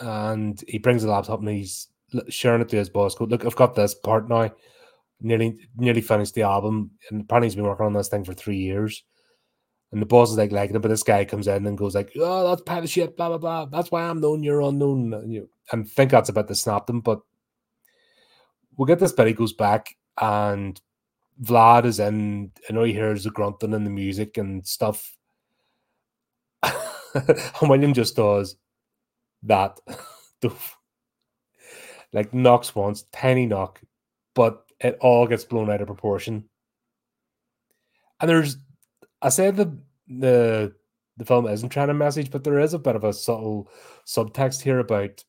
and 0.00 0.62
he 0.68 0.78
brings 0.78 1.02
the 1.02 1.10
laptop 1.10 1.40
and 1.40 1.48
he's 1.48 1.88
sharing 2.28 2.60
it 2.60 2.68
to 2.70 2.76
his 2.76 2.90
boss. 2.90 3.14
Go, 3.14 3.24
look, 3.24 3.44
I've 3.44 3.56
got 3.56 3.74
this 3.74 3.94
part 3.94 4.28
now. 4.28 4.50
Nearly, 5.20 5.58
nearly 5.76 6.00
finished 6.00 6.34
the 6.34 6.42
album, 6.42 6.92
and 7.10 7.22
apparently 7.22 7.48
he's 7.48 7.56
been 7.56 7.64
working 7.64 7.86
on 7.86 7.92
this 7.92 8.08
thing 8.08 8.24
for 8.24 8.34
three 8.34 8.58
years. 8.58 9.02
And 9.90 10.02
the 10.02 10.06
boss 10.06 10.30
is 10.30 10.36
like 10.36 10.52
liking 10.52 10.76
it, 10.76 10.80
but 10.80 10.88
this 10.88 11.02
guy 11.02 11.24
comes 11.24 11.48
in 11.48 11.66
and 11.66 11.78
goes 11.78 11.94
like, 11.94 12.12
"Oh, 12.16 12.48
that's 12.48 12.62
pile 12.62 12.84
of 12.84 12.90
shit." 12.90 13.16
Blah 13.16 13.28
blah 13.28 13.38
blah. 13.38 13.64
That's 13.66 13.90
why 13.90 14.02
I'm 14.02 14.20
known. 14.20 14.42
You're 14.42 14.60
unknown. 14.60 15.14
And, 15.14 15.32
you 15.32 15.48
and 15.72 15.88
think 15.88 16.10
that's 16.10 16.28
about 16.28 16.48
to 16.48 16.54
snap 16.54 16.86
them, 16.86 17.00
but 17.00 17.20
we'll 18.76 18.86
get 18.86 18.98
this 18.98 19.12
bit. 19.12 19.28
He 19.28 19.32
goes 19.32 19.54
back, 19.54 19.96
and 20.20 20.78
Vlad 21.42 21.86
is 21.86 22.00
in. 22.00 22.52
I 22.68 22.72
know 22.74 22.82
he 22.82 22.92
hears 22.92 23.24
the 23.24 23.30
grunting 23.30 23.72
and 23.72 23.86
the 23.86 23.90
music 23.90 24.36
and 24.36 24.66
stuff. 24.66 25.16
and 26.62 26.74
William 27.62 27.94
just 27.94 28.16
does 28.16 28.56
that. 29.44 29.80
like 32.12 32.34
knocks 32.34 32.74
once, 32.74 33.04
tiny 33.12 33.46
knock, 33.46 33.80
but 34.34 34.64
it 34.80 34.98
all 35.00 35.26
gets 35.26 35.44
blown 35.44 35.70
out 35.70 35.80
of 35.80 35.86
proportion. 35.86 36.48
And 38.20 38.28
there's, 38.28 38.56
I 39.22 39.28
said 39.30 39.56
the 39.56 39.76
the 40.08 40.74
the 41.16 41.24
film 41.24 41.46
isn't 41.46 41.70
trying 41.70 41.88
to 41.88 41.94
message, 41.94 42.30
but 42.30 42.44
there 42.44 42.60
is 42.60 42.74
a 42.74 42.78
bit 42.78 42.96
of 42.96 43.04
a 43.04 43.12
subtle 43.12 43.70
subtext 44.06 44.62
here 44.62 44.78
about 44.78 45.24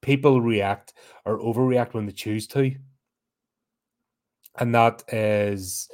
people 0.00 0.40
react 0.40 0.94
or 1.24 1.38
overreact 1.38 1.92
when 1.92 2.06
they 2.06 2.12
choose 2.12 2.46
to, 2.48 2.74
and 4.58 4.74
that 4.74 5.04
is 5.12 5.90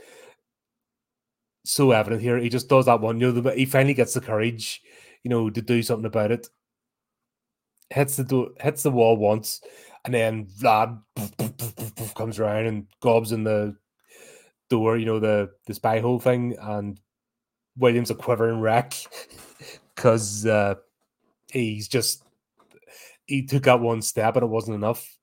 so 1.64 1.90
evident 1.90 2.22
here. 2.22 2.38
He 2.38 2.48
just 2.48 2.68
does 2.68 2.86
that 2.86 3.00
one. 3.00 3.20
You 3.20 3.32
know, 3.32 3.50
he 3.50 3.66
finally 3.66 3.94
gets 3.94 4.14
the 4.14 4.20
courage, 4.20 4.80
you 5.24 5.30
know, 5.30 5.50
to 5.50 5.62
do 5.62 5.82
something 5.82 6.06
about 6.06 6.30
it. 6.30 6.48
Hits 7.90 8.16
the 8.16 8.24
door, 8.24 8.50
hits 8.60 8.84
the 8.84 8.90
wall 8.92 9.16
once, 9.16 9.60
and 10.04 10.14
then 10.14 10.46
Vlad 10.46 11.00
comes 12.14 12.38
around 12.38 12.66
and 12.66 12.86
gobs 13.00 13.32
in 13.32 13.42
the 13.42 13.76
door, 14.70 14.96
you 14.96 15.04
know, 15.04 15.20
the 15.20 15.50
the 15.66 15.74
spy 15.74 16.00
hole 16.00 16.18
thing, 16.18 16.56
and 16.58 16.98
William's 17.76 18.10
a 18.10 18.14
quivering 18.14 18.60
wreck 18.60 18.94
because 19.94 20.46
uh, 20.46 20.76
he's 21.52 21.88
just 21.88 22.24
he 23.26 23.44
took 23.44 23.66
out 23.66 23.82
one 23.82 24.00
step 24.00 24.36
and 24.36 24.44
it 24.44 24.48
wasn't 24.48 24.74
enough. 24.74 25.16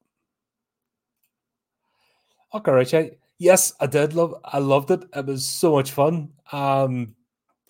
Okay, 2.54 2.72
Richie. 2.72 3.12
Yes, 3.40 3.74
I 3.80 3.88
did 3.88 4.14
love. 4.14 4.36
I 4.44 4.60
loved 4.60 4.92
it. 4.92 5.04
It 5.16 5.26
was 5.26 5.48
so 5.48 5.74
much 5.74 5.92
fun. 5.92 6.30
Um, 6.52 7.16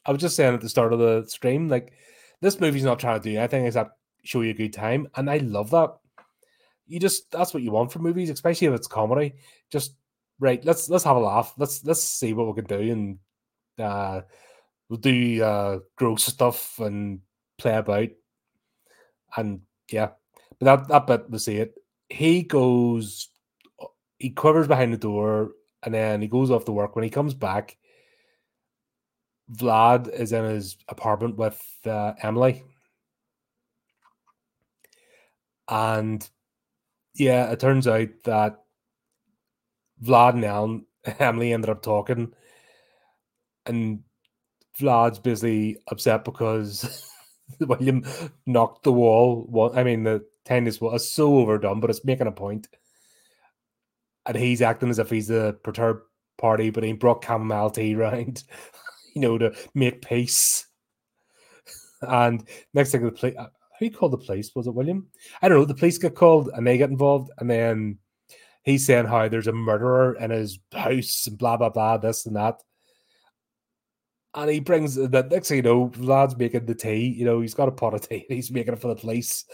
I 0.05 0.11
was 0.11 0.21
just 0.21 0.35
saying 0.35 0.53
at 0.53 0.61
the 0.61 0.69
start 0.69 0.93
of 0.93 0.99
the 0.99 1.25
stream, 1.27 1.69
like 1.69 1.93
this 2.41 2.59
movie's 2.59 2.83
not 2.83 2.99
trying 2.99 3.21
to 3.21 3.29
do 3.29 3.37
anything 3.37 3.65
except 3.65 3.91
show 4.23 4.41
you 4.41 4.51
a 4.51 4.53
good 4.53 4.73
time, 4.73 5.07
and 5.15 5.29
I 5.29 5.37
love 5.37 5.69
that 5.71 5.95
you 6.87 6.99
just 6.99 7.29
that's 7.31 7.53
what 7.53 7.63
you 7.63 7.71
want 7.71 7.91
from 7.91 8.03
movies, 8.03 8.29
especially 8.29 8.67
if 8.67 8.73
it's 8.73 8.87
comedy. 8.87 9.35
Just 9.69 9.93
right, 10.39 10.63
let's 10.63 10.89
let's 10.89 11.03
have 11.03 11.17
a 11.17 11.19
laugh. 11.19 11.53
Let's 11.57 11.83
let's 11.85 12.03
see 12.03 12.33
what 12.33 12.47
we 12.47 12.61
can 12.61 12.65
do, 12.65 12.91
and 12.91 13.19
uh, 13.79 14.21
we'll 14.89 14.99
do 14.99 15.43
uh, 15.43 15.79
gross 15.95 16.23
stuff 16.23 16.79
and 16.79 17.21
play 17.57 17.75
about. 17.75 18.09
And 19.35 19.61
yeah, 19.91 20.09
but 20.59 20.87
that 20.87 21.07
that 21.07 21.29
bit 21.29 21.41
see 21.41 21.57
it. 21.57 21.75
He 22.09 22.43
goes, 22.43 23.29
he 24.19 24.29
quivers 24.29 24.67
behind 24.67 24.93
the 24.93 24.97
door, 24.97 25.51
and 25.83 25.93
then 25.93 26.21
he 26.21 26.27
goes 26.27 26.51
off 26.51 26.65
to 26.65 26.71
work. 26.71 26.95
When 26.95 27.03
he 27.03 27.09
comes 27.09 27.33
back, 27.33 27.77
Vlad 29.51 30.11
is 30.13 30.31
in 30.31 30.45
his 30.45 30.77
apartment 30.87 31.35
with 31.37 31.61
uh, 31.85 32.13
Emily, 32.21 32.63
and 35.67 36.27
yeah, 37.15 37.51
it 37.51 37.59
turns 37.59 37.87
out 37.87 38.09
that 38.25 38.63
Vlad 40.03 40.35
and 40.35 40.45
Alan, 40.45 40.85
Emily 41.19 41.53
ended 41.53 41.69
up 41.69 41.81
talking, 41.81 42.33
and 43.65 44.03
Vlad's 44.79 45.19
basically 45.19 45.77
upset 45.87 46.23
because 46.23 47.11
William 47.59 48.03
knocked 48.45 48.83
the 48.83 48.91
wall. 48.91 49.71
I 49.75 49.83
mean, 49.83 50.03
the 50.03 50.25
tennis 50.45 50.79
wall 50.79 50.95
is 50.95 51.09
so 51.09 51.37
overdone, 51.37 51.79
but 51.79 51.89
it's 51.89 52.05
making 52.05 52.27
a 52.27 52.31
point. 52.31 52.67
And 54.25 54.37
he's 54.37 54.61
acting 54.61 54.89
as 54.89 54.99
if 54.99 55.09
he's 55.09 55.27
the 55.27 55.57
perturbed 55.63 56.03
party, 56.37 56.69
but 56.69 56.83
he 56.83 56.93
brought 56.93 57.23
chamomile 57.23 57.69
tea 57.69 57.95
round, 57.95 58.43
you 59.15 59.21
know, 59.21 59.37
to 59.37 59.53
make 59.73 60.05
peace. 60.05 60.67
And 62.01 62.47
next 62.73 62.91
thing, 62.91 63.03
the 63.03 63.11
play, 63.11 63.35
uh, 63.35 63.47
who 63.79 63.89
called 63.89 64.13
the 64.13 64.17
police? 64.17 64.51
Was 64.55 64.67
it 64.67 64.73
William? 64.73 65.07
I 65.41 65.47
don't 65.47 65.57
know. 65.57 65.65
The 65.65 65.73
police 65.73 65.97
get 65.97 66.15
called 66.15 66.49
and 66.53 66.65
they 66.65 66.77
get 66.77 66.89
involved, 66.89 67.31
and 67.39 67.49
then 67.49 67.97
he's 68.67 68.85
saying 68.85 69.05
how 69.05 69.29
there's 69.29 69.47
a 69.47 69.53
murderer 69.53 70.15
in 70.15 70.29
his 70.29 70.59
house 70.73 71.25
and 71.25 71.37
blah 71.37 71.57
blah 71.57 71.69
blah, 71.69 71.97
this 71.97 72.25
and 72.25 72.35
that. 72.35 72.61
And 74.33 74.51
he 74.51 74.59
brings 74.59 74.93
the 74.93 75.07
next 75.31 75.47
thing 75.47 75.57
you 75.57 75.63
know, 75.63 75.87
Vlad's 75.87 76.37
making 76.37 76.65
the 76.65 76.75
tea. 76.75 77.07
You 77.07 77.25
know, 77.25 77.41
he's 77.41 77.55
got 77.55 77.69
a 77.69 77.71
pot 77.71 77.95
of 77.95 78.07
tea. 78.07 78.25
He's 78.27 78.51
making 78.51 78.73
it 78.73 78.79
for 78.79 78.89
the 78.89 78.95
police. 78.95 79.45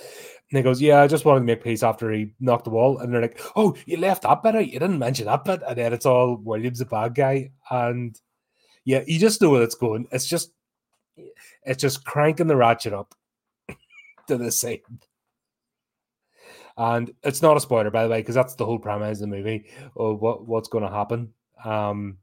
And 0.50 0.58
he 0.58 0.64
goes, 0.64 0.82
Yeah, 0.82 1.02
I 1.02 1.08
just 1.08 1.26
wanted 1.26 1.42
to 1.42 1.46
make 1.46 1.64
peace 1.64 1.84
after 1.84 2.12
he 2.12 2.34
knocked 2.40 2.66
the 2.66 2.72
wall. 2.72 2.98
And 2.98 3.14
they're 3.14 3.22
like, 3.22 3.40
Oh, 3.56 3.76
you 3.86 3.98
left 3.98 4.24
that 4.24 4.44
bit 4.44 4.56
out. 4.56 4.68
You 4.68 4.80
didn't 4.80 5.00
mention 5.00 5.28
that 5.28 5.46
bit. 5.46 5.62
And 5.66 5.78
then 5.78 5.94
it's 5.94 6.08
all 6.08 6.36
William's 6.36 6.82
a 6.82 6.86
bad 6.86 7.16
guy. 7.16 7.52
And 7.70 8.20
yeah, 8.84 9.04
you 9.08 9.20
just 9.20 9.42
know 9.42 9.52
where 9.52 9.64
it's 9.64 9.76
going. 9.76 10.08
It's 10.12 10.28
just 10.28 10.52
it's 11.64 11.82
just 11.82 12.04
cranking 12.04 12.48
the 12.48 12.58
ratchet 12.58 12.94
up 12.94 13.14
to 14.28 14.38
the 14.38 14.52
same. 14.52 14.80
And 16.78 17.12
it's 17.24 17.42
not 17.42 17.58
a 17.58 17.62
spoiler, 17.62 17.92
by 17.92 18.04
the 18.04 18.10
way, 18.10 18.22
because 18.22 18.36
that's 18.36 18.56
the 18.56 18.66
whole 18.66 18.80
premise 18.80 19.22
of 19.22 19.30
the 19.30 19.36
movie 19.36 19.66
of 19.96 20.20
what, 20.20 20.48
what's 20.48 20.70
going 20.70 20.84
to 20.84 20.90
happen. 20.90 21.34
Um, 21.64 22.18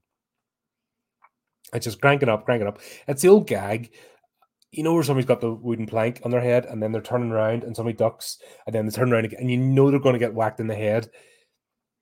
it's 1.73 1.85
just 1.85 2.01
cranking 2.01 2.29
up, 2.29 2.45
cranking 2.45 2.67
up. 2.67 2.81
It's 3.07 3.23
the 3.23 3.29
old 3.29 3.47
gag. 3.47 3.93
You 4.73 4.83
know 4.83 4.95
where 4.95 5.03
somebody's 5.03 5.27
got 5.27 5.41
the 5.41 5.53
wooden 5.53 5.87
plank 5.87 6.21
on 6.25 6.31
their 6.31 6.41
head 6.41 6.65
and 6.65 6.83
then 6.83 6.93
they're 6.93 7.03
turning 7.03 7.31
around 7.31 7.65
and 7.65 7.75
somebody 7.75 7.97
ducks 7.97 8.39
and 8.67 8.75
then 8.75 8.87
they 8.87 8.93
turn 8.93 9.13
around 9.13 9.25
again 9.25 9.41
and 9.41 9.51
you 9.51 9.57
know 9.57 9.91
they're 9.91 9.99
going 9.99 10.13
to 10.13 10.19
get 10.21 10.35
whacked 10.35 10.61
in 10.61 10.69
the 10.69 10.75
head. 10.75 11.11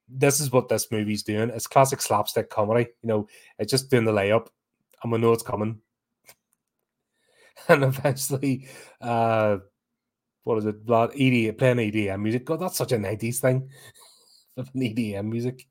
This 0.09 0.41
is 0.41 0.53
what 0.53 0.69
this 0.69 0.91
movie's 0.91 1.23
doing. 1.23 1.51
It's 1.51 1.67
classic 1.67 2.01
slapstick 2.01 2.51
comedy. 2.51 2.89
You 3.03 3.09
know, 3.09 3.29
it's 3.59 3.71
just 3.71 3.91
doing 3.91 4.05
the 4.05 4.13
layup 4.13 4.49
and 5.03 5.13
we 5.13 5.19
know 5.19 5.33
it's 5.33 5.43
coming. 5.43 5.81
And 7.69 7.85
eventually, 7.85 8.67
uh, 9.01 9.59
what 10.49 10.57
is 10.57 10.65
it? 10.65 10.87
Vlad 10.87 11.15
EDM 11.15 11.59
playing 11.59 11.77
EDM 11.77 12.23
music. 12.23 12.47
God, 12.47 12.61
that's 12.61 12.79
such 12.79 12.93
a 12.93 12.99
nineties 12.99 13.39
thing. 13.39 13.69
EDM 14.59 15.27
music. 15.27 15.67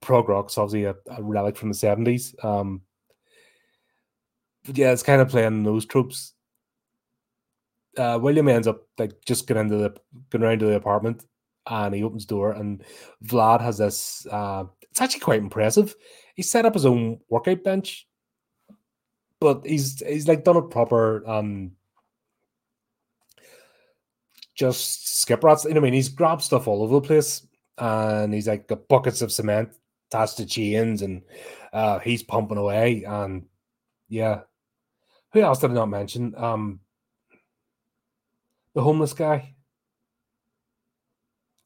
Prog 0.00 0.30
rock's 0.30 0.56
obviously 0.56 0.84
a, 0.84 0.94
a 1.14 1.22
relic 1.22 1.58
from 1.58 1.68
the 1.68 1.74
seventies. 1.74 2.34
Um, 2.42 2.80
yeah, 4.72 4.92
it's 4.92 5.02
kind 5.02 5.20
of 5.20 5.28
playing 5.28 5.62
those 5.62 5.84
tropes. 5.84 6.32
Uh, 7.98 8.18
William 8.20 8.48
ends 8.48 8.66
up 8.66 8.80
like 8.96 9.12
just 9.26 9.46
getting 9.46 9.64
into 9.64 9.76
the 9.76 9.94
going 10.30 10.42
around 10.42 10.60
to 10.60 10.66
the 10.66 10.76
apartment 10.76 11.26
and 11.66 11.94
he 11.94 12.02
opens 12.02 12.24
door 12.24 12.52
and 12.52 12.82
Vlad 13.24 13.60
has 13.60 13.78
this 13.78 14.26
uh 14.30 14.64
it's 14.90 15.00
actually 15.00 15.20
quite 15.20 15.40
impressive. 15.40 15.94
He 16.34 16.42
set 16.42 16.64
up 16.64 16.74
his 16.74 16.86
own 16.86 17.18
workout 17.28 17.62
bench, 17.62 18.06
but 19.40 19.66
he's 19.66 20.00
he's 20.00 20.28
like 20.28 20.44
done 20.44 20.56
a 20.56 20.62
proper 20.62 21.26
um 21.28 21.72
just 24.56 25.20
skip 25.20 25.44
rats. 25.44 25.64
You 25.64 25.74
know, 25.74 25.80
I 25.80 25.84
mean, 25.84 25.92
he's 25.92 26.08
grabbed 26.08 26.42
stuff 26.42 26.66
all 26.66 26.82
over 26.82 26.94
the 26.94 27.00
place, 27.06 27.46
and 27.78 28.34
he's 28.34 28.48
like 28.48 28.66
got 28.66 28.88
buckets 28.88 29.22
of 29.22 29.30
cement 29.30 29.70
attached 30.10 30.38
to 30.38 30.46
chains, 30.46 31.02
and 31.02 31.22
uh, 31.72 31.98
he's 32.00 32.22
pumping 32.22 32.58
away. 32.58 33.04
And 33.04 33.44
yeah, 34.08 34.40
who 35.32 35.42
else 35.42 35.60
did 35.60 35.70
I 35.70 35.74
not 35.74 35.90
mention? 35.90 36.34
Um, 36.36 36.80
the 38.74 38.82
homeless 38.82 39.12
guy. 39.12 39.54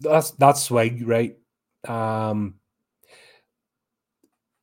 That's 0.00 0.32
that's 0.32 0.62
swag, 0.62 1.06
right? 1.06 1.36
Um, 1.86 2.54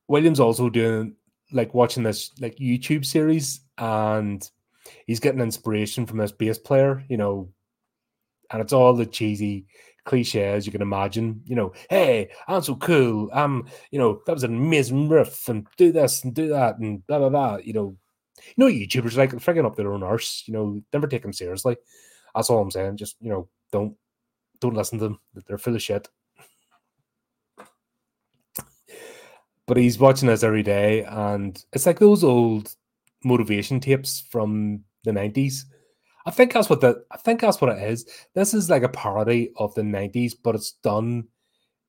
Williams 0.08 0.40
also 0.40 0.68
doing 0.68 1.14
like 1.52 1.74
watching 1.74 2.02
this 2.02 2.32
like 2.40 2.56
YouTube 2.56 3.06
series, 3.06 3.60
and 3.78 4.48
he's 5.06 5.20
getting 5.20 5.40
inspiration 5.40 6.06
from 6.06 6.18
this 6.18 6.32
bass 6.32 6.58
player. 6.58 7.04
You 7.08 7.16
know, 7.16 7.48
and 8.50 8.60
it's 8.60 8.72
all 8.72 8.94
the 8.94 9.06
cheesy 9.06 9.66
cliches 10.04 10.66
you 10.66 10.72
can 10.72 10.82
imagine. 10.82 11.42
You 11.44 11.56
know, 11.56 11.72
hey, 11.90 12.30
I'm 12.46 12.62
so 12.62 12.76
cool. 12.76 13.30
I'm, 13.32 13.68
you 13.90 13.98
know, 13.98 14.22
that 14.26 14.32
was 14.32 14.44
an 14.44 14.56
amazing 14.56 15.08
riff, 15.08 15.48
and 15.48 15.66
do 15.76 15.92
this 15.92 16.24
and 16.24 16.34
do 16.34 16.48
that, 16.48 16.78
and 16.78 17.06
blah 17.06 17.18
blah 17.18 17.28
blah. 17.28 17.56
You 17.56 17.72
know, 17.72 17.96
you 18.44 18.54
know, 18.56 18.66
YouTubers 18.66 19.16
like 19.16 19.32
frigging 19.32 19.66
up 19.66 19.76
their 19.76 19.92
own 19.92 20.02
arse. 20.02 20.44
You 20.46 20.54
know, 20.54 20.82
never 20.92 21.06
take 21.06 21.22
them 21.22 21.32
seriously. 21.32 21.76
That's 22.34 22.50
all 22.50 22.60
I'm 22.60 22.70
saying. 22.70 22.96
Just 22.96 23.16
you 23.20 23.30
know, 23.30 23.48
don't 23.72 23.96
don't 24.60 24.74
listen 24.74 24.98
to 24.98 25.04
them. 25.04 25.20
They're 25.46 25.58
full 25.58 25.74
of 25.74 25.82
shit. 25.82 26.08
but 29.68 29.76
he's 29.76 29.98
watching 29.98 30.30
us 30.30 30.42
every 30.42 30.62
day, 30.62 31.04
and 31.04 31.62
it's 31.74 31.86
like 31.86 31.98
those 31.98 32.24
old 32.24 32.74
motivation 33.22 33.78
tapes 33.78 34.18
from 34.18 34.82
the 35.04 35.12
nineties. 35.12 35.66
I 36.28 36.30
think 36.30 36.52
that's 36.52 36.68
what 36.68 36.82
the 36.82 37.02
I 37.10 37.16
think 37.16 37.40
that's 37.40 37.58
what 37.58 37.74
it 37.74 37.82
is. 37.90 38.04
This 38.34 38.52
is 38.52 38.68
like 38.68 38.82
a 38.82 38.88
parody 38.90 39.50
of 39.56 39.74
the 39.74 39.82
nineties, 39.82 40.34
but 40.34 40.54
it's 40.54 40.72
done 40.72 41.28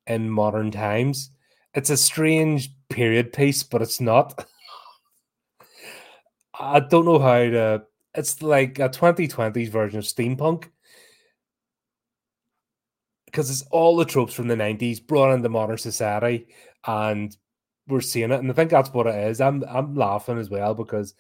in 0.08 0.30
modern 0.30 0.72
times. 0.72 1.32
It's 1.74 1.90
a 1.90 1.98
strange 1.98 2.70
period 2.88 3.34
piece, 3.34 3.64
but 3.64 3.82
it's 3.82 4.00
not. 4.00 4.46
I 6.58 6.80
don't 6.80 7.04
know 7.04 7.20
how 7.20 7.38
to. 7.38 7.84
It's 8.16 8.42
like 8.42 8.80
a 8.80 8.88
2020s 8.88 9.68
version 9.68 10.00
of 10.00 10.06
steampunk 10.06 10.70
because 13.26 13.52
it's 13.52 13.64
all 13.72 13.98
the 13.98 14.06
tropes 14.06 14.34
from 14.34 14.48
the 14.48 14.56
90s 14.56 15.06
brought 15.06 15.34
into 15.34 15.50
modern 15.50 15.78
society, 15.78 16.48
and 16.88 17.36
we're 17.90 18.00
seeing 18.00 18.32
it. 18.32 18.40
And 18.40 18.50
I 18.50 18.54
think 18.54 18.72
that's 18.72 18.94
what 18.94 19.06
it 19.06 19.16
is. 19.16 19.42
I'm 19.42 19.66
I'm 19.68 19.96
laughing 19.96 20.38
as 20.38 20.50
well 20.50 20.76
because 20.76 21.14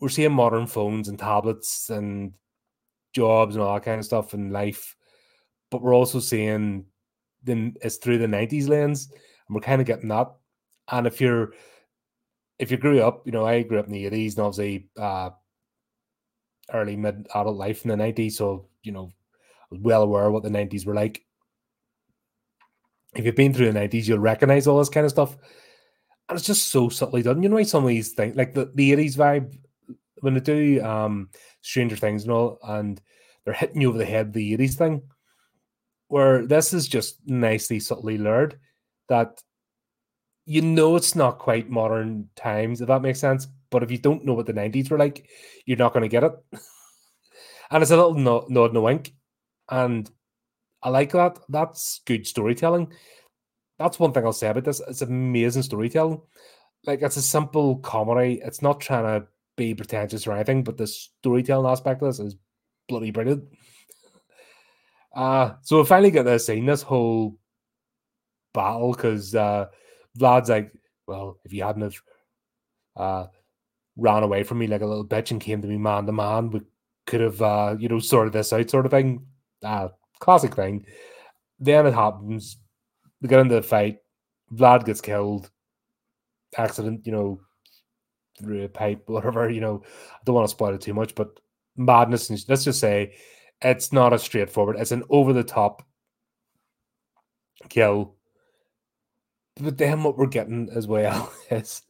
we're 0.00 0.08
seeing 0.08 0.32
modern 0.32 0.66
phones 0.66 1.08
and 1.08 1.18
tablets 1.18 1.90
and 1.90 2.32
jobs 3.14 3.56
and 3.56 3.64
all 3.64 3.74
that 3.74 3.84
kind 3.84 3.98
of 3.98 4.04
stuff 4.04 4.34
in 4.34 4.50
life, 4.50 4.96
but 5.70 5.82
we're 5.82 5.94
also 5.94 6.20
seeing 6.20 6.84
then 7.42 7.74
it's 7.82 7.96
through 7.96 8.18
the 8.18 8.26
90s 8.26 8.68
lens 8.68 9.08
and 9.10 9.54
we're 9.54 9.60
kind 9.60 9.80
of 9.80 9.86
getting 9.86 10.08
that. 10.08 10.28
And 10.90 11.06
if 11.06 11.20
you're 11.20 11.52
if 12.58 12.70
you 12.70 12.76
grew 12.76 13.00
up 13.00 13.24
you 13.24 13.32
know 13.32 13.46
i 13.46 13.62
grew 13.62 13.78
up 13.78 13.86
in 13.86 13.92
the 13.92 14.10
80s 14.10 14.36
and 14.36 14.40
obviously 14.40 14.88
uh 14.98 15.30
early 16.72 16.96
mid 16.96 17.26
adult 17.34 17.56
life 17.56 17.84
in 17.84 17.88
the 17.90 17.96
90s 17.96 18.32
so 18.32 18.66
you 18.82 18.92
know 18.92 19.12
well 19.70 20.02
aware 20.02 20.30
what 20.30 20.42
the 20.42 20.48
90s 20.48 20.86
were 20.86 20.94
like. 20.94 21.22
If 23.14 23.24
you've 23.24 23.36
been 23.36 23.54
through 23.54 23.72
the 23.72 23.78
90s 23.78 24.06
you'll 24.06 24.18
recognize 24.18 24.66
all 24.66 24.78
this 24.78 24.88
kind 24.88 25.04
of 25.04 25.12
stuff 25.12 25.36
and 26.28 26.36
it's 26.36 26.46
just 26.46 26.68
so 26.68 26.88
subtly 26.88 27.22
done. 27.22 27.42
You 27.42 27.48
know 27.48 27.62
some 27.62 27.84
of 27.84 27.88
these 27.88 28.12
things 28.12 28.36
like 28.36 28.54
the, 28.54 28.70
the 28.74 28.92
80s 28.92 29.16
vibe 29.16 29.58
when 30.20 30.34
they 30.34 30.40
do 30.40 30.82
um 30.84 31.28
stranger 31.62 31.96
things 31.96 32.24
and 32.24 32.32
all 32.32 32.58
and 32.64 33.00
they're 33.44 33.54
hitting 33.54 33.80
you 33.80 33.88
over 33.88 33.98
the 33.98 34.04
head 34.04 34.32
the 34.32 34.56
80s 34.56 34.74
thing 34.74 35.02
where 36.08 36.46
this 36.46 36.72
is 36.72 36.88
just 36.88 37.18
nicely 37.26 37.78
subtly 37.78 38.18
lured 38.18 38.58
that 39.08 39.42
you 40.48 40.62
know 40.62 40.96
it's 40.96 41.14
not 41.14 41.38
quite 41.38 41.68
modern 41.68 42.28
times, 42.34 42.80
if 42.80 42.88
that 42.88 43.02
makes 43.02 43.20
sense. 43.20 43.46
But 43.70 43.82
if 43.82 43.90
you 43.90 43.98
don't 43.98 44.24
know 44.24 44.32
what 44.32 44.46
the 44.46 44.54
90s 44.54 44.90
were 44.90 44.98
like, 44.98 45.28
you're 45.66 45.76
not 45.76 45.92
going 45.92 46.04
to 46.04 46.08
get 46.08 46.24
it. 46.24 46.32
and 47.70 47.82
it's 47.82 47.90
a 47.90 47.96
little 47.96 48.14
nod, 48.14 48.48
nod 48.48 48.74
a 48.74 48.80
wink. 48.80 49.12
And 49.70 50.10
I 50.82 50.88
like 50.88 51.12
that. 51.12 51.38
That's 51.50 52.00
good 52.06 52.26
storytelling. 52.26 52.90
That's 53.78 53.98
one 53.98 54.12
thing 54.12 54.24
I'll 54.24 54.32
say 54.32 54.48
about 54.48 54.64
this. 54.64 54.80
It's 54.88 55.02
amazing 55.02 55.64
storytelling. 55.64 56.22
Like 56.86 57.02
it's 57.02 57.18
a 57.18 57.22
simple 57.22 57.76
comedy. 57.80 58.40
It's 58.42 58.62
not 58.62 58.80
trying 58.80 59.04
to 59.04 59.26
be 59.58 59.74
pretentious 59.74 60.26
or 60.26 60.32
anything, 60.32 60.64
but 60.64 60.78
the 60.78 60.86
storytelling 60.86 61.70
aspect 61.70 62.00
of 62.02 62.08
this 62.08 62.20
is 62.20 62.36
bloody 62.88 63.10
brilliant. 63.10 63.44
Uh, 65.14 65.54
so 65.62 65.78
we 65.78 65.84
finally 65.84 66.10
get 66.10 66.24
this 66.24 66.46
scene, 66.46 66.64
this 66.64 66.82
whole 66.82 67.36
battle 68.54 68.92
because 68.92 69.34
uh, 69.34 69.66
Vlad's 70.18 70.48
like, 70.48 70.72
well, 71.06 71.38
if 71.44 71.52
you 71.52 71.62
hadn't 71.62 71.82
have 71.82 72.00
uh, 72.96 73.26
ran 73.96 74.22
away 74.22 74.42
from 74.42 74.58
me 74.58 74.66
like 74.66 74.80
a 74.80 74.86
little 74.86 75.06
bitch 75.06 75.30
and 75.30 75.40
came 75.40 75.60
to 75.60 75.68
me 75.68 75.76
man 75.76 76.06
to 76.06 76.12
man, 76.12 76.50
we 76.50 76.60
could 77.06 77.20
have, 77.20 77.42
uh, 77.42 77.76
you 77.78 77.88
know, 77.88 77.98
sorted 77.98 78.32
this 78.32 78.52
out, 78.52 78.70
sort 78.70 78.86
of 78.86 78.90
thing. 78.90 79.26
Uh, 79.62 79.88
classic 80.20 80.54
thing. 80.54 80.84
Then 81.58 81.86
it 81.86 81.94
happens. 81.94 82.58
They 83.20 83.28
get 83.28 83.40
into 83.40 83.56
the 83.56 83.62
fight. 83.62 83.98
Vlad 84.52 84.84
gets 84.84 85.00
killed. 85.00 85.50
Accident, 86.56 87.04
you 87.04 87.12
know, 87.12 87.40
through 88.38 88.64
a 88.64 88.68
pipe, 88.68 89.02
whatever. 89.06 89.50
You 89.50 89.60
know, 89.60 89.82
I 90.12 90.18
don't 90.24 90.34
want 90.34 90.46
to 90.48 90.52
spoil 90.52 90.74
it 90.74 90.80
too 90.80 90.94
much, 90.94 91.14
but 91.14 91.40
madness. 91.76 92.30
And 92.30 92.44
let's 92.48 92.64
just 92.64 92.80
say 92.80 93.14
it's 93.62 93.92
not 93.92 94.12
as 94.12 94.22
straightforward. 94.22 94.76
It's 94.78 94.92
an 94.92 95.04
over 95.10 95.32
the 95.32 95.44
top 95.44 95.82
kill. 97.68 98.14
But 99.60 99.78
then 99.78 100.04
what 100.04 100.16
we're 100.16 100.26
getting 100.26 100.68
as 100.74 100.86
well 100.86 101.32
is 101.50 101.82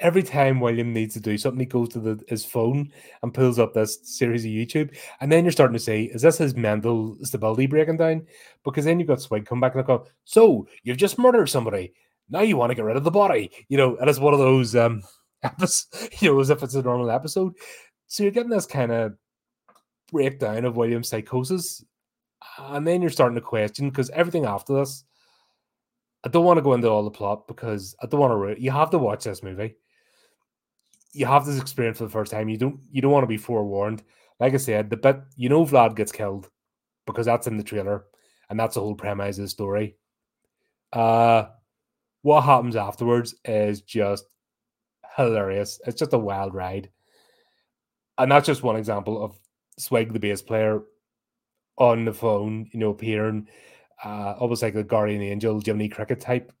every 0.00 0.22
time 0.22 0.60
William 0.60 0.92
needs 0.92 1.14
to 1.14 1.20
do 1.20 1.38
something, 1.38 1.60
he 1.60 1.66
goes 1.66 1.88
to 1.90 2.00
the, 2.00 2.22
his 2.28 2.44
phone 2.44 2.92
and 3.22 3.34
pulls 3.34 3.58
up 3.58 3.72
this 3.72 3.98
series 4.02 4.44
of 4.44 4.50
YouTube. 4.50 4.96
And 5.20 5.30
then 5.30 5.44
you're 5.44 5.52
starting 5.52 5.76
to 5.76 5.82
say, 5.82 6.04
is 6.04 6.22
this 6.22 6.38
his 6.38 6.54
mental 6.54 7.16
stability 7.22 7.66
breaking 7.66 7.96
down? 7.96 8.26
Because 8.64 8.84
then 8.84 8.98
you've 8.98 9.08
got 9.08 9.20
Swig 9.20 9.46
come 9.46 9.60
back 9.60 9.74
and 9.74 9.84
go, 9.84 10.06
so 10.24 10.66
you've 10.82 10.96
just 10.96 11.18
murdered 11.18 11.48
somebody. 11.48 11.92
Now 12.28 12.42
you 12.42 12.56
want 12.56 12.70
to 12.70 12.74
get 12.74 12.84
rid 12.84 12.96
of 12.96 13.04
the 13.04 13.10
body, 13.10 13.50
you 13.68 13.76
know, 13.76 13.96
and 13.96 14.08
it's 14.08 14.18
one 14.18 14.34
of 14.34 14.38
those 14.38 14.76
um 14.76 15.02
episodes, 15.42 16.10
you 16.20 16.32
know, 16.32 16.40
as 16.40 16.50
if 16.50 16.62
it's 16.62 16.74
a 16.74 16.82
normal 16.82 17.10
episode. 17.10 17.54
So 18.06 18.22
you're 18.22 18.32
getting 18.32 18.50
this 18.50 18.66
kind 18.66 18.92
of 18.92 19.14
breakdown 20.10 20.64
of 20.64 20.76
William's 20.76 21.08
psychosis. 21.08 21.84
And 22.58 22.86
then 22.86 23.00
you're 23.00 23.10
starting 23.10 23.36
to 23.36 23.40
question 23.40 23.88
because 23.88 24.10
everything 24.10 24.46
after 24.46 24.74
this, 24.74 25.04
I 26.24 26.28
don't 26.28 26.44
want 26.44 26.58
to 26.58 26.62
go 26.62 26.74
into 26.74 26.88
all 26.88 27.04
the 27.04 27.10
plot 27.10 27.46
because 27.48 27.94
I 28.02 28.06
don't 28.06 28.20
want 28.20 28.56
to. 28.56 28.62
You 28.62 28.70
have 28.70 28.90
to 28.90 28.98
watch 28.98 29.24
this 29.24 29.42
movie. 29.42 29.76
You 31.12 31.26
have 31.26 31.46
this 31.46 31.60
experience 31.60 31.98
for 31.98 32.04
the 32.04 32.10
first 32.10 32.30
time. 32.30 32.48
You 32.48 32.58
don't. 32.58 32.80
You 32.90 33.00
don't 33.00 33.12
want 33.12 33.22
to 33.22 33.28
be 33.28 33.38
forewarned. 33.38 34.02
Like 34.38 34.54
I 34.54 34.58
said, 34.58 34.90
the 34.90 34.96
bit 34.96 35.20
you 35.36 35.48
know 35.48 35.64
Vlad 35.64 35.96
gets 35.96 36.12
killed 36.12 36.50
because 37.06 37.26
that's 37.26 37.46
in 37.46 37.56
the 37.56 37.62
trailer, 37.62 38.04
and 38.48 38.60
that's 38.60 38.74
the 38.74 38.80
whole 38.80 38.94
premise 38.94 39.38
of 39.38 39.44
the 39.44 39.48
story. 39.48 39.96
Uh, 40.92 41.46
what 42.22 42.42
happens 42.42 42.76
afterwards 42.76 43.34
is 43.44 43.80
just 43.80 44.24
hilarious. 45.16 45.80
It's 45.86 45.98
just 45.98 46.12
a 46.12 46.18
wild 46.18 46.54
ride, 46.54 46.90
and 48.18 48.30
that's 48.30 48.46
just 48.46 48.62
one 48.62 48.76
example 48.76 49.22
of 49.22 49.38
Swig, 49.78 50.12
the 50.12 50.20
bass 50.20 50.42
player, 50.42 50.82
on 51.78 52.04
the 52.04 52.12
phone, 52.12 52.68
you 52.72 52.78
know, 52.78 52.90
appearing 52.90 53.48
uh, 54.04 54.34
almost 54.38 54.62
like 54.62 54.74
a 54.74 54.84
guardian 54.84 55.22
angel, 55.22 55.60
Jiminy 55.60 55.88
Cricket 55.88 56.20
type. 56.20 56.52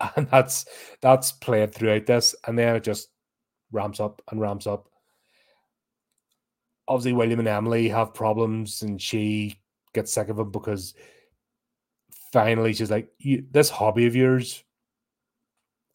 And 0.16 0.28
that's 0.30 0.66
that's 1.00 1.30
played 1.30 1.72
throughout 1.72 2.06
this, 2.06 2.34
and 2.48 2.58
then 2.58 2.74
it 2.74 2.82
just 2.82 3.08
ramps 3.70 4.00
up 4.00 4.20
and 4.28 4.40
ramps 4.40 4.66
up. 4.66 4.88
Obviously, 6.88 7.12
William 7.12 7.38
and 7.38 7.46
Emily 7.46 7.88
have 7.88 8.12
problems, 8.12 8.82
and 8.82 9.00
she 9.00 9.60
gets 9.94 10.12
sick 10.12 10.28
of 10.28 10.40
him 10.40 10.50
because 10.50 10.94
finally 12.32 12.72
she's 12.72 12.90
like, 12.90 13.12
"This 13.52 13.70
hobby 13.70 14.06
of 14.06 14.16
yours." 14.16 14.64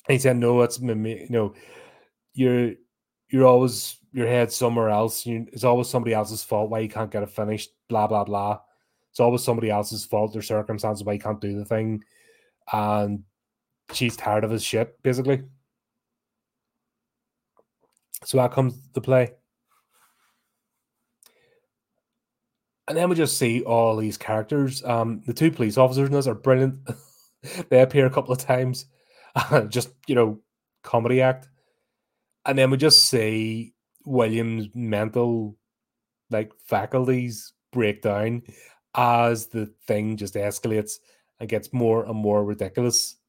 He 0.08 0.20
said, 0.20 0.38
"No, 0.38 0.62
it's. 0.62 0.80
You 0.80 1.28
know, 1.30 1.54
you're 2.34 2.74
you're 3.30 3.46
always 3.46 3.98
your 4.14 4.28
head 4.28 4.52
somewhere 4.52 4.90
else. 4.90 5.26
You, 5.26 5.48
it's 5.52 5.64
always 5.64 5.90
somebody 5.90 6.14
else's 6.14 6.44
fault 6.44 6.70
why 6.70 6.80
you 6.80 6.90
can't 6.90 7.12
get 7.12 7.24
it 7.24 7.30
finished. 7.30 7.72
Blah 7.90 8.08
blah 8.08 8.24
blah. 8.24 8.60
It's 9.12 9.20
always 9.20 9.44
somebody 9.44 9.70
else's 9.70 10.06
fault 10.06 10.36
or 10.36 10.42
circumstances 10.42 11.04
why 11.04 11.14
you 11.14 11.20
can't 11.20 11.42
do 11.42 11.58
the 11.58 11.66
thing. 11.66 12.04
And 12.72 13.24
she's 13.92 14.16
tired 14.16 14.44
of 14.44 14.52
his 14.52 14.64
shit, 14.64 15.02
basically. 15.02 15.44
So 18.24 18.38
that 18.38 18.52
comes 18.52 18.76
to 18.94 19.02
play. 19.02 19.32
And 22.88 22.98
then 22.98 23.10
we 23.10 23.16
just 23.16 23.38
see 23.38 23.64
all 23.64 23.98
these 23.98 24.18
characters. 24.18 24.84
Um, 24.84 25.22
the 25.26 25.34
two 25.34 25.52
police 25.52 25.78
officers 25.78 26.08
in 26.08 26.14
this 26.14 26.28
are 26.28 26.36
brilliant. 26.36 26.80
they 27.70 27.82
appear 27.82 28.06
a 28.06 28.12
couple 28.12 28.34
of 28.34 28.40
times. 28.40 28.86
just, 29.70 29.90
you 30.08 30.16
know, 30.16 30.40
comedy 30.84 31.22
act. 31.22 31.48
And 32.46 32.58
then 32.58 32.72
we 32.72 32.78
just 32.78 33.06
see 33.06 33.74
William's 34.06 34.70
mental 34.74 35.58
like 36.30 36.52
faculties 36.66 37.54
break 37.72 38.02
down 38.02 38.44
as 38.96 39.48
the 39.48 39.68
thing 39.86 40.18
just 40.18 40.36
escalates 40.36 40.94
and 41.40 41.50
gets 41.50 41.72
more 41.74 42.06
and 42.06 42.16
more 42.16 42.44
ridiculous. 42.44 43.16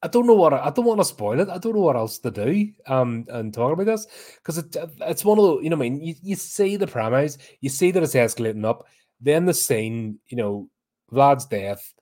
I 0.00 0.06
don't 0.06 0.28
know 0.28 0.34
what 0.34 0.52
I, 0.52 0.70
don't 0.70 0.84
want 0.84 1.00
to 1.00 1.04
spoil 1.04 1.40
it. 1.40 1.48
I 1.48 1.58
don't 1.58 1.74
know 1.74 1.80
what 1.80 1.96
else 1.96 2.20
to 2.20 2.30
do. 2.30 2.70
Um, 2.86 3.26
and 3.28 3.52
talk 3.52 3.72
about 3.72 3.86
this 3.86 4.06
because 4.36 4.58
it, 4.58 4.76
it's 5.00 5.24
one 5.24 5.40
of 5.40 5.44
the 5.44 5.58
you 5.58 5.70
know 5.70 5.76
I 5.76 5.80
mean 5.80 6.00
you, 6.00 6.14
you 6.22 6.36
see 6.36 6.76
the 6.76 6.86
premise, 6.86 7.36
you 7.60 7.68
see 7.68 7.90
that 7.90 8.02
it's 8.04 8.14
escalating 8.14 8.64
up, 8.64 8.86
then 9.20 9.46
the 9.46 9.54
scene, 9.54 10.20
you 10.28 10.36
know, 10.36 10.70
Vlad's 11.10 11.46
death, 11.46 11.94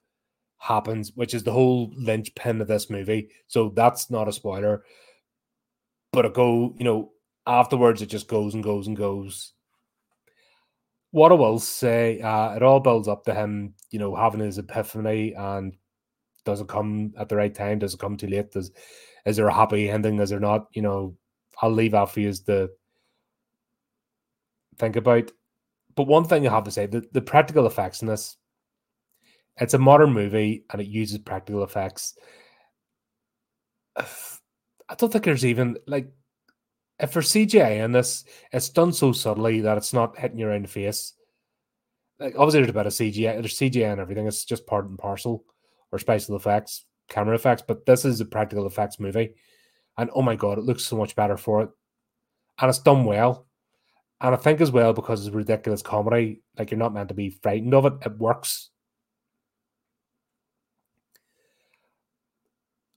happens, 0.57 1.11
which 1.15 1.33
is 1.33 1.43
the 1.43 1.51
whole 1.51 1.91
linchpin 1.95 2.61
of 2.61 2.67
this 2.67 2.89
movie. 2.89 3.29
So 3.47 3.69
that's 3.69 4.09
not 4.09 4.27
a 4.27 4.33
spoiler. 4.33 4.83
But 6.11 6.25
it 6.25 6.33
go, 6.33 6.73
you 6.77 6.83
know, 6.83 7.11
afterwards 7.45 8.01
it 8.01 8.07
just 8.07 8.27
goes 8.27 8.53
and 8.53 8.63
goes 8.63 8.87
and 8.87 8.97
goes. 8.97 9.53
What 11.11 11.31
I 11.31 11.35
will 11.35 11.59
say, 11.59 12.21
uh, 12.21 12.55
it 12.55 12.63
all 12.63 12.79
builds 12.79 13.07
up 13.07 13.23
to 13.25 13.33
him, 13.33 13.75
you 13.91 13.99
know, 13.99 14.15
having 14.15 14.41
his 14.41 14.57
epiphany 14.57 15.33
and 15.35 15.75
does 16.43 16.61
it 16.61 16.67
come 16.67 17.13
at 17.17 17.29
the 17.29 17.35
right 17.35 17.53
time? 17.53 17.79
Does 17.79 17.93
it 17.93 17.99
come 17.99 18.17
too 18.17 18.27
late? 18.27 18.51
Does 18.51 18.71
is 19.25 19.35
there 19.35 19.47
a 19.47 19.53
happy 19.53 19.89
ending? 19.89 20.19
Is 20.19 20.29
there 20.29 20.39
not? 20.39 20.67
You 20.73 20.81
know, 20.81 21.17
I'll 21.61 21.71
leave 21.71 21.91
that 21.91 22.09
for 22.09 22.21
you 22.21 22.31
to 22.33 22.69
think 24.77 24.95
about. 24.95 25.31
but 25.95 26.07
one 26.07 26.23
thing 26.23 26.47
I 26.47 26.51
have 26.51 26.63
to 26.65 26.71
say, 26.71 26.85
the, 26.85 27.05
the 27.11 27.21
practical 27.21 27.65
effects 27.65 28.01
in 28.01 28.07
this, 28.07 28.37
it's 29.59 29.73
a 29.73 29.79
modern 29.79 30.13
movie 30.13 30.63
and 30.69 30.81
it 30.81 30.87
uses 30.87 31.17
practical 31.19 31.63
effects. 31.63 32.17
I 33.97 34.95
don't 34.95 35.11
think 35.11 35.23
there's 35.23 35.45
even 35.45 35.77
like 35.87 36.09
if 36.99 37.11
for 37.11 37.21
CGI 37.21 37.83
in 37.83 37.91
this, 37.91 38.23
it's 38.51 38.69
done 38.69 38.91
so 38.93 39.11
subtly 39.11 39.61
that 39.61 39.77
it's 39.77 39.93
not 39.93 40.17
hitting 40.17 40.39
you 40.39 40.47
around 40.47 40.65
the 40.65 40.69
face. 40.69 41.13
Like 42.19 42.35
obviously 42.37 42.61
there's 42.61 42.69
a 42.69 42.73
bit 42.73 42.87
of 42.87 42.93
CGI, 42.93 43.39
there's 43.39 43.57
CGI 43.57 43.91
and 43.91 44.01
everything. 44.01 44.27
It's 44.27 44.45
just 44.45 44.65
part 44.65 44.87
and 44.87 44.97
parcel 44.97 45.43
or 45.91 45.99
special 45.99 46.35
effects, 46.35 46.85
camera 47.09 47.35
effects. 47.35 47.63
But 47.67 47.85
this 47.85 48.05
is 48.05 48.19
a 48.21 48.25
practical 48.25 48.65
effects 48.65 48.99
movie, 48.99 49.35
and 49.97 50.09
oh 50.13 50.21
my 50.21 50.35
god, 50.35 50.57
it 50.57 50.63
looks 50.63 50.83
so 50.83 50.97
much 50.97 51.15
better 51.15 51.37
for 51.37 51.61
it, 51.63 51.69
and 52.59 52.69
it's 52.69 52.79
done 52.79 53.05
well. 53.05 53.45
And 54.19 54.33
I 54.33 54.37
think 54.37 54.61
as 54.61 54.71
well 54.71 54.93
because 54.93 55.25
it's 55.25 55.35
ridiculous 55.35 55.83
comedy, 55.83 56.41
like 56.57 56.71
you're 56.71 56.79
not 56.79 56.93
meant 56.93 57.09
to 57.09 57.15
be 57.15 57.29
frightened 57.29 57.75
of 57.75 57.85
it. 57.85 57.93
It 58.03 58.17
works. 58.17 58.71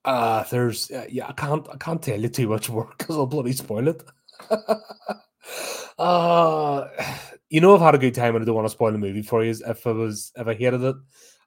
Uh 0.04 0.44
there's 0.44 0.90
uh, 0.90 1.06
yeah, 1.10 1.28
I 1.28 1.32
can't 1.32 1.66
I 1.70 1.76
can't 1.76 2.02
tell 2.02 2.18
you 2.20 2.28
too 2.28 2.48
much 2.48 2.70
more 2.70 2.90
because 2.98 3.16
I'll 3.16 3.26
bloody 3.26 3.52
spoil 3.52 3.88
it. 3.88 4.02
uh 5.98 6.88
you 7.50 7.60
know 7.60 7.74
I've 7.74 7.80
had 7.80 7.94
a 7.94 7.98
good 7.98 8.14
time 8.14 8.34
and 8.34 8.42
I 8.42 8.46
don't 8.46 8.54
want 8.54 8.66
to 8.66 8.72
spoil 8.72 8.92
the 8.92 8.98
movie 8.98 9.22
for 9.22 9.44
you. 9.44 9.50
If 9.66 9.86
I 9.86 9.92
was 9.92 10.32
if 10.36 10.46
I 10.46 10.54
hated 10.54 10.82
it, 10.82 10.96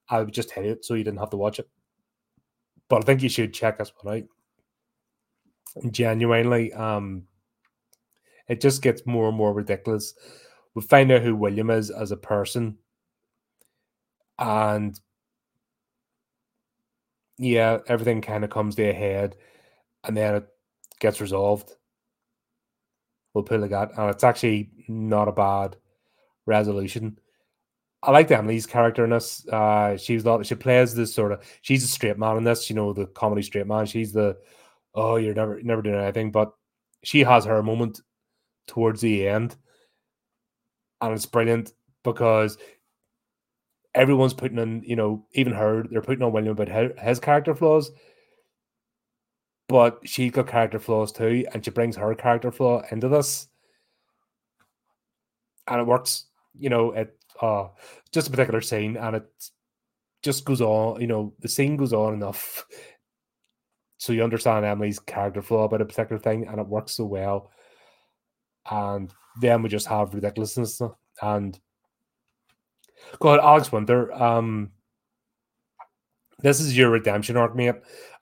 I 0.10 0.20
would 0.20 0.34
just 0.34 0.52
hate 0.52 0.66
it 0.66 0.86
so 0.86 0.94
you 0.94 1.04
didn't 1.04 1.20
have 1.20 1.32
to 1.32 1.38
watch 1.38 1.60
it. 1.60 1.70
But 2.90 3.04
I 3.04 3.06
think 3.06 3.24
you 3.24 3.30
should 3.30 3.54
check 3.54 3.80
this 3.80 3.92
one 4.02 4.18
out. 4.18 5.92
Genuinely, 5.92 6.72
um 6.74 7.24
it 8.48 8.62
just 8.62 8.82
gets 8.82 9.06
more 9.06 9.30
and 9.30 9.38
more 9.38 9.54
ridiculous. 9.54 10.14
We 10.76 10.82
find 10.82 11.12
out 11.12 11.22
who 11.22 11.36
William 11.36 11.70
is 11.70 11.90
as 11.90 12.12
a 12.12 12.18
person. 12.18 12.78
And 14.40 15.00
yeah, 17.44 17.80
everything 17.88 18.22
kind 18.22 18.44
of 18.44 18.50
comes 18.50 18.76
to 18.76 18.84
a 18.84 18.94
head 18.94 19.36
and 20.04 20.16
then 20.16 20.36
it 20.36 20.48
gets 21.00 21.22
resolved. 21.22 21.72
We'll 23.34 23.44
put 23.44 23.58
it 23.58 23.62
like 23.62 23.72
that. 23.72 23.92
And 23.98 24.10
it's 24.10 24.24
actually 24.24 24.72
not 24.88 25.28
a 25.28 25.32
bad 25.32 25.76
resolution. 26.46 27.20
I 28.02 28.12
like 28.12 28.30
Emily's 28.32 28.66
character 28.66 29.04
in 29.04 29.12
this. 29.12 29.48
Uh, 29.48 29.98
she's 29.98 30.26
not. 30.26 30.46
She 30.46 30.56
plays 30.56 30.94
this 30.94 31.14
sort 31.14 31.32
of. 31.32 31.42
She's 31.62 31.84
a 31.84 31.88
straight 31.88 32.18
man 32.18 32.38
in 32.38 32.44
this. 32.44 32.70
You 32.70 32.76
know, 32.76 32.94
the 32.94 33.08
comedy 33.08 33.42
straight 33.42 33.68
man. 33.68 33.86
She's 33.86 34.12
the. 34.12 34.38
Oh, 34.94 35.16
you're 35.16 35.34
never 35.34 35.62
never 35.64 35.82
doing 35.82 35.96
anything. 35.96 36.32
But 36.32 36.52
she 37.04 37.22
has 37.22 37.46
her 37.46 37.64
moment 37.64 38.02
towards 38.68 39.02
the 39.02 39.28
end. 39.28 39.56
And 41.02 41.14
it's 41.14 41.26
brilliant 41.26 41.72
because 42.04 42.58
everyone's 43.96 44.34
putting 44.34 44.60
on, 44.60 44.84
you 44.84 44.96
know, 44.96 45.26
even 45.34 45.54
her, 45.54 45.84
they're 45.90 46.02
putting 46.02 46.24
on 46.24 46.32
William 46.32 46.52
about 46.52 46.68
his, 46.68 46.92
his 47.00 47.20
character 47.20 47.56
flaws. 47.56 47.92
But 49.70 50.00
she's 50.04 50.32
got 50.32 50.48
character 50.48 50.80
flaws 50.80 51.12
too, 51.12 51.46
and 51.54 51.64
she 51.64 51.72
brings 51.72 51.96
her 51.96 52.14
character 52.16 52.52
flaw 52.52 52.84
into 52.92 53.08
this. 53.08 53.48
And 55.68 55.80
it 55.80 55.88
works, 55.88 56.26
you 56.58 56.70
know, 56.70 56.92
it 56.92 57.18
uh 57.42 57.68
just 58.12 58.28
a 58.28 58.32
particular 58.32 58.62
scene 58.62 58.98
and 58.98 59.16
it 59.16 59.26
just 60.22 60.46
goes 60.46 60.62
on, 60.62 61.02
you 61.02 61.08
know, 61.08 61.34
the 61.40 61.48
scene 61.48 61.78
goes 61.78 61.94
on 61.94 62.14
enough 62.14 62.66
so 64.04 64.12
you 64.12 64.22
understand 64.22 64.66
Emily's 64.66 65.00
character 65.00 65.42
flaw 65.42 65.64
about 65.64 65.82
a 65.82 65.86
particular 65.86 66.20
thing 66.20 66.46
and 66.46 66.60
it 66.60 66.68
works 66.68 66.92
so 66.92 67.06
well 67.06 67.52
and 68.70 69.14
then 69.40 69.62
we 69.62 69.70
just 69.70 69.88
have 69.88 70.14
ridiculousness 70.14 70.82
and 71.22 71.58
God, 73.20 73.40
Alex 73.40 73.72
Winter, 73.72 74.12
um, 74.14 74.72
this 76.40 76.60
is 76.60 76.78
your 76.78 76.90
redemption 76.90 77.38
arc, 77.38 77.56
mate. 77.56 77.76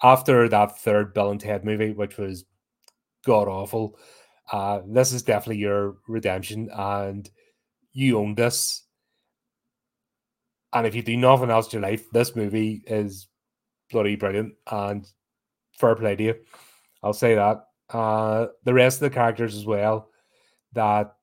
After 0.03 0.47
that 0.49 0.79
third 0.79 1.13
Bill 1.13 1.31
and 1.31 1.39
Ted 1.39 1.65
movie, 1.65 1.91
which 1.91 2.17
was 2.17 2.45
god 3.25 3.47
awful, 3.47 3.97
uh, 4.51 4.81
this 4.87 5.11
is 5.11 5.23
definitely 5.23 5.61
your 5.61 5.97
redemption, 6.07 6.69
and 6.71 7.29
you 7.93 8.19
own 8.19 8.35
this. 8.35 8.83
And 10.73 10.87
if 10.87 10.95
you 10.95 11.01
do 11.01 11.17
nothing 11.17 11.49
else 11.49 11.73
in 11.73 11.81
your 11.81 11.89
life, 11.89 12.09
this 12.11 12.35
movie 12.35 12.83
is 12.87 13.27
bloody 13.91 14.15
brilliant 14.15 14.53
and 14.71 15.05
fair 15.77 15.95
play 15.95 16.15
to 16.15 16.23
you. 16.23 16.35
I'll 17.03 17.13
say 17.13 17.35
that. 17.35 17.65
Uh, 17.89 18.47
the 18.63 18.73
rest 18.73 19.01
of 19.01 19.09
the 19.09 19.13
characters 19.13 19.55
as 19.55 19.65
well 19.65 20.09
that 20.73 21.13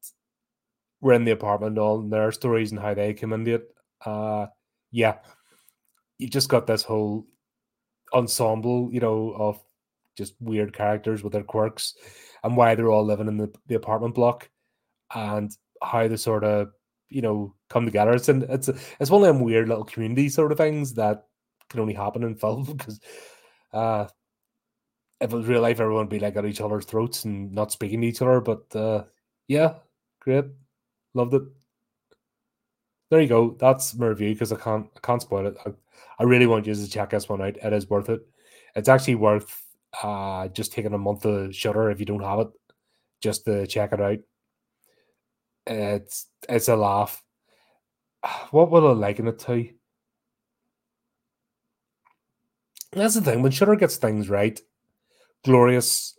were 1.00 1.12
in 1.12 1.24
the 1.24 1.32
apartment, 1.32 1.78
all 1.78 2.00
and 2.00 2.12
their 2.12 2.32
stories 2.32 2.70
and 2.72 2.80
how 2.80 2.94
they 2.94 3.14
came 3.14 3.32
into 3.32 3.54
it. 3.54 3.74
Uh, 4.04 4.46
yeah, 4.90 5.16
you 6.18 6.28
just 6.28 6.48
got 6.48 6.66
this 6.66 6.82
whole 6.82 7.26
ensemble, 8.12 8.90
you 8.92 9.00
know, 9.00 9.32
of 9.36 9.60
just 10.16 10.34
weird 10.40 10.72
characters 10.72 11.22
with 11.22 11.32
their 11.32 11.44
quirks 11.44 11.94
and 12.42 12.56
why 12.56 12.74
they're 12.74 12.90
all 12.90 13.04
living 13.04 13.28
in 13.28 13.36
the, 13.36 13.52
the 13.66 13.76
apartment 13.76 14.14
block 14.14 14.50
and 15.14 15.56
how 15.82 16.08
they 16.08 16.16
sort 16.16 16.44
of, 16.44 16.70
you 17.08 17.22
know, 17.22 17.54
come 17.70 17.84
together. 17.84 18.12
It's 18.12 18.28
an, 18.28 18.44
it's 18.48 18.68
it's 18.68 19.10
one 19.10 19.22
of 19.22 19.28
them 19.28 19.40
weird 19.40 19.68
little 19.68 19.84
community 19.84 20.28
sort 20.28 20.52
of 20.52 20.58
things 20.58 20.94
that 20.94 21.26
can 21.70 21.80
only 21.80 21.94
happen 21.94 22.24
in 22.24 22.34
film 22.36 22.64
because 22.64 23.00
uh 23.72 24.06
if 25.20 25.32
it 25.32 25.36
was 25.36 25.46
real 25.46 25.60
life 25.60 25.80
everyone 25.80 26.04
would 26.04 26.10
be 26.10 26.20
like 26.20 26.36
at 26.36 26.46
each 26.46 26.60
other's 26.60 26.84
throats 26.84 27.24
and 27.24 27.52
not 27.52 27.72
speaking 27.72 28.00
to 28.00 28.06
each 28.06 28.22
other. 28.22 28.40
But 28.40 28.74
uh 28.74 29.04
yeah, 29.46 29.74
great. 30.20 30.46
Loved 31.14 31.34
it. 31.34 31.42
There 33.10 33.20
you 33.20 33.28
go. 33.28 33.56
That's 33.58 33.94
my 33.94 34.06
review 34.06 34.34
because 34.34 34.52
I 34.52 34.56
can't 34.56 34.86
I 34.96 35.00
can't 35.00 35.22
spoil 35.22 35.46
it. 35.46 35.56
I, 35.64 35.70
I 36.18 36.24
really 36.24 36.46
want 36.46 36.66
you 36.66 36.74
to 36.74 36.88
check 36.90 37.10
this 37.10 37.28
one 37.28 37.40
out. 37.40 37.56
It 37.56 37.72
is 37.72 37.88
worth 37.88 38.08
it. 38.10 38.20
It's 38.74 38.88
actually 38.88 39.14
worth 39.14 39.64
uh 40.02 40.48
just 40.48 40.72
taking 40.72 40.92
a 40.92 40.98
month 40.98 41.24
of 41.24 41.54
Shudder 41.54 41.90
if 41.90 42.00
you 42.00 42.06
don't 42.06 42.22
have 42.22 42.40
it, 42.40 42.48
just 43.22 43.44
to 43.46 43.66
check 43.66 43.92
it 43.92 44.00
out. 44.00 44.18
It's 45.66 46.26
it's 46.48 46.68
a 46.68 46.76
laugh. 46.76 47.22
What 48.50 48.70
will 48.70 48.88
I 48.88 48.92
liken 48.92 49.28
it 49.28 49.38
to? 49.40 49.68
That's 52.92 53.14
the 53.14 53.20
thing. 53.20 53.42
When 53.42 53.52
Shudder 53.52 53.76
gets 53.76 53.96
things 53.96 54.28
right, 54.28 54.58
glorious. 55.44 56.14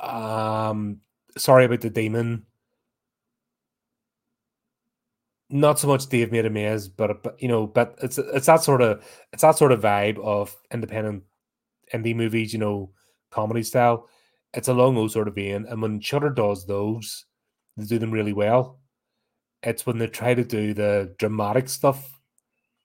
Um, 0.00 1.00
sorry 1.36 1.66
about 1.66 1.82
the 1.82 1.90
demon. 1.90 2.46
Not 5.52 5.78
so 5.78 5.86
much 5.86 6.08
Dave 6.08 6.32
made 6.32 6.50
maze, 6.50 6.88
but, 6.88 7.10
uh, 7.10 7.14
but 7.22 7.40
you 7.40 7.46
know, 7.46 7.66
but 7.66 7.96
it's 8.02 8.18
it's 8.18 8.46
that 8.46 8.62
sort 8.62 8.80
of 8.80 9.04
it's 9.32 9.42
that 9.42 9.58
sort 9.58 9.70
of 9.70 9.82
vibe 9.82 10.18
of 10.18 10.56
independent 10.72 11.24
indie 11.94 12.16
movies, 12.16 12.54
you 12.54 12.58
know, 12.58 12.90
comedy 13.30 13.62
style. 13.62 14.08
It's 14.54 14.68
along 14.68 14.94
those 14.94 15.12
sort 15.12 15.28
of 15.28 15.34
vein, 15.34 15.66
and 15.68 15.82
when 15.82 16.00
Shudder 16.00 16.30
does 16.30 16.66
those, 16.66 17.26
they 17.76 17.84
do 17.84 17.98
them 17.98 18.10
really 18.12 18.32
well. 18.32 18.80
It's 19.62 19.86
when 19.86 19.98
they 19.98 20.08
try 20.08 20.34
to 20.34 20.44
do 20.44 20.74
the 20.74 21.14
dramatic 21.18 21.68
stuff 21.68 22.20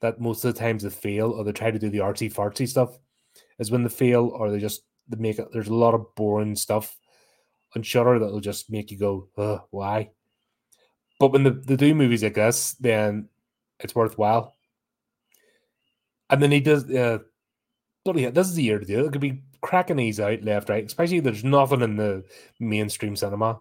that 0.01 0.21
most 0.21 0.45
of 0.45 0.53
the 0.53 0.60
times 0.60 0.84
they 0.84 0.89
fail, 0.89 1.32
or 1.32 1.45
they 1.45 1.53
try 1.53 1.71
to 1.71 1.80
do 1.80 1.89
the 1.89 1.99
artsy 1.99 2.34
fartsy 2.34 2.67
stuff, 2.67 2.97
is 3.60 3.71
when 3.71 3.84
they 3.84 3.89
fail, 3.89 4.27
or 4.27 4.51
they 4.51 4.60
just 4.60 4.84
they 5.10 5.17
make 5.17 5.39
it. 5.39 5.49
There's 5.53 5.69
a 5.69 5.73
lot 5.75 5.93
of 5.95 6.15
boring 6.15 6.56
stuff 6.58 6.97
on 7.75 7.84
Shudder 7.84 8.19
that'll 8.19 8.41
just 8.41 8.71
make 8.71 8.91
you 8.91 8.99
go, 8.99 9.30
why? 9.71 10.12
But 11.19 11.32
when 11.32 11.43
the, 11.43 11.51
they 11.51 11.75
do 11.75 11.95
movies 11.95 12.23
like 12.23 12.36
this, 12.36 12.73
then 12.73 13.30
it's 13.80 13.95
worthwhile. 13.95 14.56
And 16.30 16.41
then 16.41 16.51
he 16.51 16.60
does, 16.60 16.89
uh, 16.91 17.19
bloody 18.03 18.23
hell, 18.23 18.32
this 18.32 18.47
is 18.47 18.56
the 18.56 18.63
year 18.63 18.80
to 18.80 18.86
do 18.86 18.99
it. 18.99 19.06
It 19.08 19.12
could 19.12 19.21
be 19.21 19.41
cracking 19.62 19.97
these 19.97 20.19
out 20.19 20.43
left, 20.43 20.69
right. 20.69 20.86
Especially 20.86 21.19
there's 21.19 21.43
nothing 21.43 21.82
in 21.82 21.95
the 21.95 22.23
mainstream 22.60 23.15
cinema. 23.15 23.60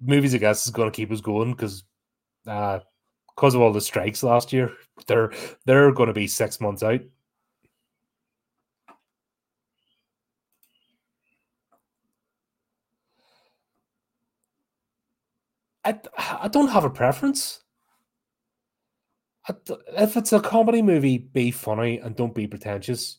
Movies, 0.00 0.34
I 0.34 0.38
guess, 0.38 0.66
is 0.66 0.72
going 0.72 0.90
to 0.90 0.96
keep 0.96 1.10
us 1.10 1.20
going 1.20 1.52
because 1.52 1.84
uh, 2.46 2.80
because 3.34 3.54
of 3.54 3.60
all 3.60 3.72
the 3.72 3.80
strikes 3.80 4.22
last 4.22 4.52
year, 4.52 4.72
they're 5.06 5.32
they're 5.64 5.92
going 5.92 6.08
to 6.08 6.12
be 6.12 6.26
six 6.26 6.60
months 6.60 6.82
out. 6.82 7.00
I, 15.86 15.96
I 16.18 16.48
don't 16.48 16.68
have 16.68 16.84
a 16.84 16.90
preference. 16.90 17.60
if 19.48 20.16
it's 20.16 20.32
a 20.32 20.40
comedy 20.40 20.82
movie, 20.82 21.18
be 21.18 21.52
funny 21.52 21.98
and 21.98 22.16
don't 22.16 22.34
be 22.34 22.48
pretentious, 22.48 23.18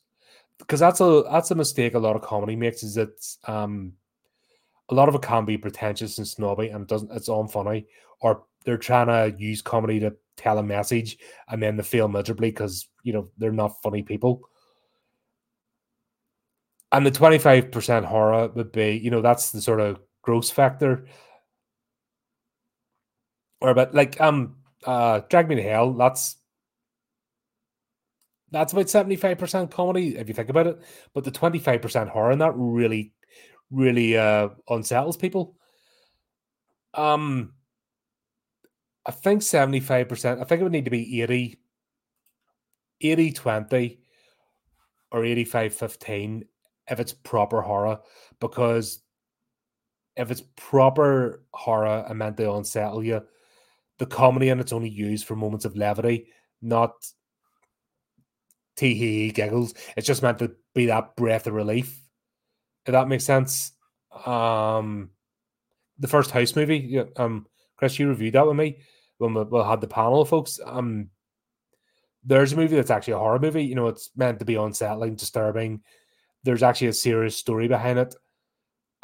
because 0.60 0.82
that's 0.82 1.00
a 1.00 1.24
that's 1.32 1.52
a 1.52 1.56
mistake 1.56 1.94
a 1.94 2.00
lot 2.00 2.18
of 2.18 2.22
comedy 2.22 2.58
makes. 2.58 2.84
Is 2.84 2.96
that 2.96 3.26
um, 3.46 3.94
a 4.90 4.94
lot 4.94 5.08
of 5.08 5.16
it 5.16 5.22
can 5.22 5.46
be 5.46 5.58
pretentious 5.58 6.18
and 6.18 6.28
snobby 6.28 6.68
and 6.68 6.84
it 6.84 6.90
doesn't 6.90 7.12
it's 7.14 7.30
unfunny, 7.30 7.86
or 8.20 8.44
they're 8.66 8.78
trying 8.78 9.08
to 9.08 9.42
use 9.42 9.62
comedy 9.62 10.02
to 10.02 10.14
tell 10.36 10.58
a 10.58 10.64
message 10.64 11.18
and 11.50 11.64
then 11.64 11.78
they 11.78 11.84
fail 11.84 12.10
miserably 12.10 12.50
because 12.50 12.90
you 13.04 13.14
know 13.14 13.30
they're 13.38 13.54
not 13.54 13.82
funny 13.82 14.04
people. 14.04 14.42
And 16.92 17.06
the 17.06 17.12
twenty 17.12 17.38
five 17.38 17.72
percent 17.72 18.06
horror 18.06 18.50
would 18.50 18.74
be, 18.74 19.00
you 19.02 19.10
know, 19.10 19.22
that's 19.22 19.52
the 19.52 19.62
sort 19.62 19.80
of 19.80 20.02
gross 20.22 20.50
factor 20.50 21.06
or 23.62 23.70
about 23.70 23.94
like 23.94 24.20
um 24.22 24.56
uh 24.86 25.22
Drag 25.30 25.48
Me 25.48 25.56
to 25.56 25.64
Hell. 25.64 25.94
That's 25.94 26.38
that's 28.52 28.74
about 28.74 28.90
seventy 28.90 29.16
five 29.16 29.38
percent 29.38 29.72
comedy 29.72 30.18
if 30.18 30.28
you 30.28 30.34
think 30.34 30.50
about 30.50 30.68
it. 30.68 30.82
But 31.14 31.24
the 31.24 31.32
twenty 31.32 31.60
five 31.60 31.82
percent 31.82 32.10
horror 32.10 32.32
and 32.32 32.42
that 32.42 32.54
really, 32.56 33.14
really 33.72 34.18
uh 34.18 34.50
unsettles 34.70 35.18
people. 35.18 35.56
Um, 36.94 37.54
I 39.06 39.12
think 39.12 39.42
seventy 39.42 39.80
five 39.80 40.10
percent. 40.10 40.40
I 40.42 40.44
think 40.44 40.62
it 40.62 40.64
would 40.64 40.72
need 40.72 40.86
to 40.86 40.92
be 40.92 41.22
80, 41.22 41.60
80 43.02 43.32
20 43.32 44.00
or 45.12 45.24
85 45.24 45.74
15 45.74 46.46
if 46.90 47.00
it's 47.00 47.14
proper 47.14 47.62
horror 47.62 48.00
because 48.40 49.00
if 50.16 50.32
it's 50.32 50.44
proper 50.56 51.44
horror 51.54 52.06
and 52.10 52.18
meant 52.18 52.38
to 52.38 52.54
unsettle 52.54 53.04
you, 53.04 53.22
the 54.00 54.06
comedy 54.06 54.50
in 54.50 54.60
it's 54.60 54.74
only 54.74 54.90
used 54.90 55.26
for 55.26 55.36
moments 55.36 55.66
of 55.66 55.76
levity, 55.76 56.28
not 56.62 56.94
tee 58.76 58.94
hee 58.94 59.32
giggles. 59.32 59.74
It's 59.96 60.08
just 60.08 60.24
meant 60.24 60.40
to 60.40 60.52
be 60.76 60.88
that 60.88 61.16
breath 61.16 61.48
of 61.48 61.54
relief. 61.54 62.00
If 62.86 62.92
that 62.92 63.08
makes 63.08 63.26
sense. 63.26 63.72
Um, 64.26 65.10
the 66.00 66.08
first 66.08 66.32
house 66.32 66.56
movie, 66.56 67.00
um, 67.18 67.48
Chris, 67.76 68.00
you 68.00 68.08
reviewed 68.08 68.34
that 68.34 68.48
with 68.48 68.56
me 68.56 68.80
when 69.18 69.34
we, 69.34 69.44
we 69.44 69.60
had 69.62 69.82
the 69.82 69.88
panel, 69.88 70.24
folks. 70.26 70.60
Um, 70.64 71.10
there's 72.24 72.54
a 72.54 72.58
movie 72.58 72.76
that's 72.76 72.92
actually 72.92 73.14
a 73.14 73.20
horror 73.20 73.40
movie. 73.40 73.66
You 73.66 73.76
know, 73.76 73.88
it's 73.88 74.12
meant 74.16 74.40
to 74.40 74.46
be 74.46 74.56
unsettling, 74.56 75.16
disturbing. 75.16 75.82
There's 76.44 76.64
actually 76.64 76.88
a 76.88 76.94
serious 76.94 77.36
story 77.36 77.68
behind 77.68 78.00
it 78.00 78.16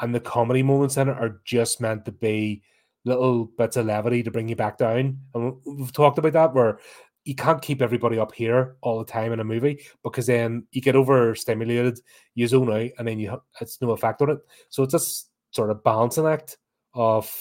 and 0.00 0.14
the 0.14 0.20
comedy 0.20 0.62
moments 0.62 0.96
in 0.96 1.08
it 1.08 1.16
are 1.16 1.40
just 1.44 1.80
meant 1.80 2.04
to 2.04 2.12
be 2.12 2.62
little 3.04 3.46
bits 3.58 3.76
of 3.76 3.86
levity 3.86 4.22
to 4.22 4.30
bring 4.30 4.48
you 4.48 4.56
back 4.56 4.78
down. 4.78 5.18
And 5.34 5.54
we've 5.66 5.92
talked 5.92 6.18
about 6.18 6.32
that 6.32 6.54
where 6.54 6.78
you 7.24 7.34
can't 7.34 7.62
keep 7.62 7.80
everybody 7.80 8.18
up 8.18 8.34
here 8.34 8.76
all 8.82 8.98
the 8.98 9.10
time 9.10 9.32
in 9.32 9.40
a 9.40 9.44
movie 9.44 9.84
because 10.02 10.26
then 10.26 10.66
you 10.72 10.80
get 10.80 10.96
overstimulated, 10.96 12.00
you 12.34 12.46
zone 12.46 12.70
out, 12.70 12.90
and 12.98 13.08
then 13.08 13.18
you 13.18 13.40
it's 13.60 13.80
no 13.80 13.90
effect 13.90 14.20
on 14.22 14.30
it. 14.30 14.38
So 14.68 14.82
it's 14.82 14.92
this 14.92 15.26
sort 15.50 15.70
of 15.70 15.82
balancing 15.84 16.26
act 16.26 16.58
of 16.92 17.32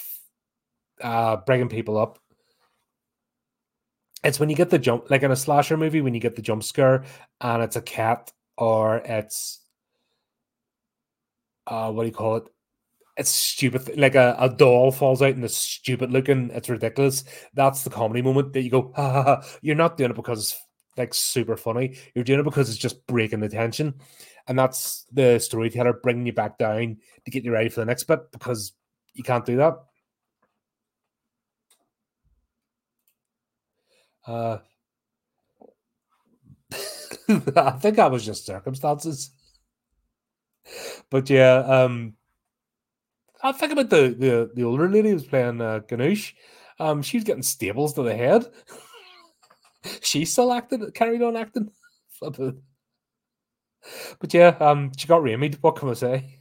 uh, 1.01 1.37
bringing 1.45 1.69
people 1.69 1.97
up. 1.97 2.19
It's 4.23 4.39
when 4.39 4.49
you 4.49 4.55
get 4.55 4.69
the 4.69 4.79
jump, 4.79 5.09
like 5.09 5.23
in 5.23 5.31
a 5.31 5.35
slasher 5.35 5.75
movie, 5.75 5.99
when 5.99 6.13
you 6.13 6.21
get 6.21 6.37
the 6.37 6.41
jump 6.41 6.63
scare 6.63 7.03
and 7.41 7.61
it's 7.61 7.75
a 7.75 7.81
cat 7.81 8.31
or 8.57 8.97
it's 8.97 9.59
uh, 11.67 11.91
what 11.91 12.03
do 12.03 12.07
you 12.07 12.13
call 12.13 12.37
it? 12.37 12.43
It's 13.15 13.29
stupid. 13.29 13.97
Like 13.97 14.15
a, 14.15 14.35
a 14.39 14.49
doll 14.49 14.91
falls 14.91 15.21
out 15.21 15.35
and 15.35 15.43
it's 15.43 15.55
stupid 15.55 16.11
looking. 16.11 16.49
It's 16.51 16.69
ridiculous. 16.69 17.23
That's 17.53 17.83
the 17.83 17.89
comedy 17.89 18.21
moment 18.21 18.53
that 18.53 18.63
you 18.63 18.71
go, 18.71 18.91
ha, 18.95 19.11
ha, 19.11 19.23
ha. 19.23 19.43
You're 19.61 19.75
not 19.75 19.97
doing 19.97 20.11
it 20.11 20.15
because 20.15 20.39
it's 20.39 20.61
like 20.97 21.13
super 21.13 21.55
funny. 21.55 21.97
You're 22.15 22.23
doing 22.23 22.39
it 22.39 22.43
because 22.43 22.69
it's 22.69 22.77
just 22.77 23.05
breaking 23.05 23.41
the 23.41 23.49
tension. 23.49 23.95
And 24.47 24.57
that's 24.57 25.05
the 25.11 25.39
storyteller 25.39 25.93
bringing 25.93 26.25
you 26.25 26.33
back 26.33 26.57
down 26.57 26.97
to 27.25 27.31
get 27.31 27.43
you 27.43 27.51
ready 27.51 27.69
for 27.69 27.81
the 27.81 27.85
next 27.85 28.03
bit 28.05 28.31
because 28.31 28.73
you 29.13 29.23
can't 29.23 29.45
do 29.45 29.57
that. 29.57 29.75
Uh, 34.25 34.57
I 37.55 37.71
think 37.71 37.97
that 37.97 38.11
was 38.11 38.25
just 38.25 38.45
circumstances. 38.45 39.31
But 41.09 41.29
yeah, 41.29 41.57
um, 41.57 42.15
I 43.43 43.51
think 43.51 43.73
about 43.73 43.89
the 43.89 44.15
the, 44.17 44.51
the 44.55 44.63
older 44.63 44.89
lady 44.89 45.11
who's 45.11 45.25
playing 45.25 45.59
uh, 45.61 45.81
Ganush. 45.87 46.33
Um, 46.79 47.01
she's 47.01 47.25
getting 47.25 47.43
staples 47.43 47.93
to 47.93 48.03
the 48.03 48.15
head. 48.15 48.45
she 50.01 50.25
still 50.25 50.51
acted, 50.51 50.93
carried 50.95 51.21
on 51.21 51.35
acting. 51.35 51.69
but 52.21 52.55
yeah, 54.33 54.55
um, 54.59 54.91
she 54.97 55.07
got 55.07 55.21
Raimi. 55.21 55.55
What 55.61 55.75
can 55.75 55.89
I 55.89 55.93
say? 55.93 56.37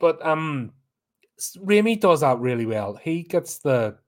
But 0.00 0.24
um, 0.24 0.72
does 1.36 2.20
that 2.20 2.38
really 2.38 2.66
well. 2.66 2.96
He 2.96 3.22
gets 3.24 3.58
the 3.58 3.98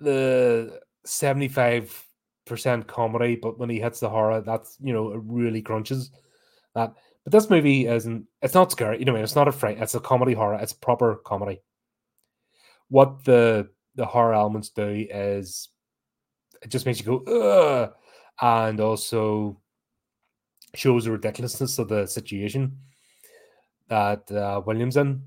the 0.00 0.80
seventy 1.04 1.48
five 1.48 2.06
percent 2.46 2.86
comedy, 2.86 3.36
but 3.36 3.58
when 3.58 3.68
he 3.68 3.80
hits 3.80 4.00
the 4.00 4.08
horror, 4.08 4.40
that's 4.40 4.78
you 4.80 4.92
know 4.92 5.12
it 5.12 5.20
really 5.24 5.60
crunches 5.60 6.10
that. 6.74 6.94
But 7.24 7.32
this 7.32 7.50
movie 7.50 7.86
isn't. 7.86 8.26
It's 8.42 8.54
not 8.54 8.72
scary. 8.72 8.98
You 8.98 9.06
know, 9.06 9.16
it's 9.16 9.36
not 9.36 9.48
a 9.48 9.52
fright. 9.52 9.80
It's 9.80 9.94
a 9.94 10.00
comedy 10.00 10.34
horror. 10.34 10.58
It's 10.60 10.72
proper 10.72 11.16
comedy. 11.16 11.62
What 12.88 13.24
the 13.24 13.70
the 13.94 14.04
horror 14.04 14.34
elements 14.34 14.70
do 14.70 15.06
is 15.08 15.68
it 16.62 16.68
just 16.68 16.86
makes 16.86 17.00
you 17.00 17.06
go 17.06 17.32
Ugh! 17.32 17.92
and 18.40 18.80
also 18.80 19.60
shows 20.74 21.04
the 21.04 21.12
ridiculousness 21.12 21.78
of 21.78 21.88
the 21.88 22.06
situation 22.06 22.78
that 23.88 24.30
uh, 24.32 24.60
Williams 24.66 24.96
in. 24.96 25.22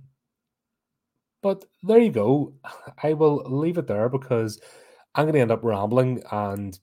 But 1.42 1.66
there 1.84 2.00
you 2.00 2.12
go. 2.12 2.54
I 3.04 3.14
will 3.14 3.44
leave 3.46 3.78
it 3.78 3.88
there 3.88 4.10
because 4.10 4.60
I'm 5.16 5.26
going 5.26 5.36
to 5.36 5.40
end 5.42 5.52
up 5.52 5.64
rambling 5.64 6.24
and 6.32 6.78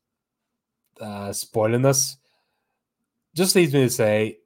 uh, 1.00 1.32
spoiling 1.32 1.82
this. 1.82 2.16
Just 3.34 3.56
leaves 3.56 3.74
me 3.74 3.82
to 3.82 3.90
say, 3.90 4.38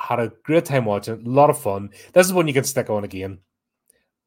had 0.00 0.20
a 0.20 0.32
great 0.44 0.64
time 0.64 0.84
watching 0.84 1.26
a 1.26 1.28
lot 1.28 1.50
of 1.50 1.60
fun. 1.60 1.90
This 2.12 2.26
is 2.26 2.32
one 2.32 2.48
you 2.48 2.54
can 2.54 2.64
stick 2.64 2.90
on 2.90 3.04
again. 3.04 3.38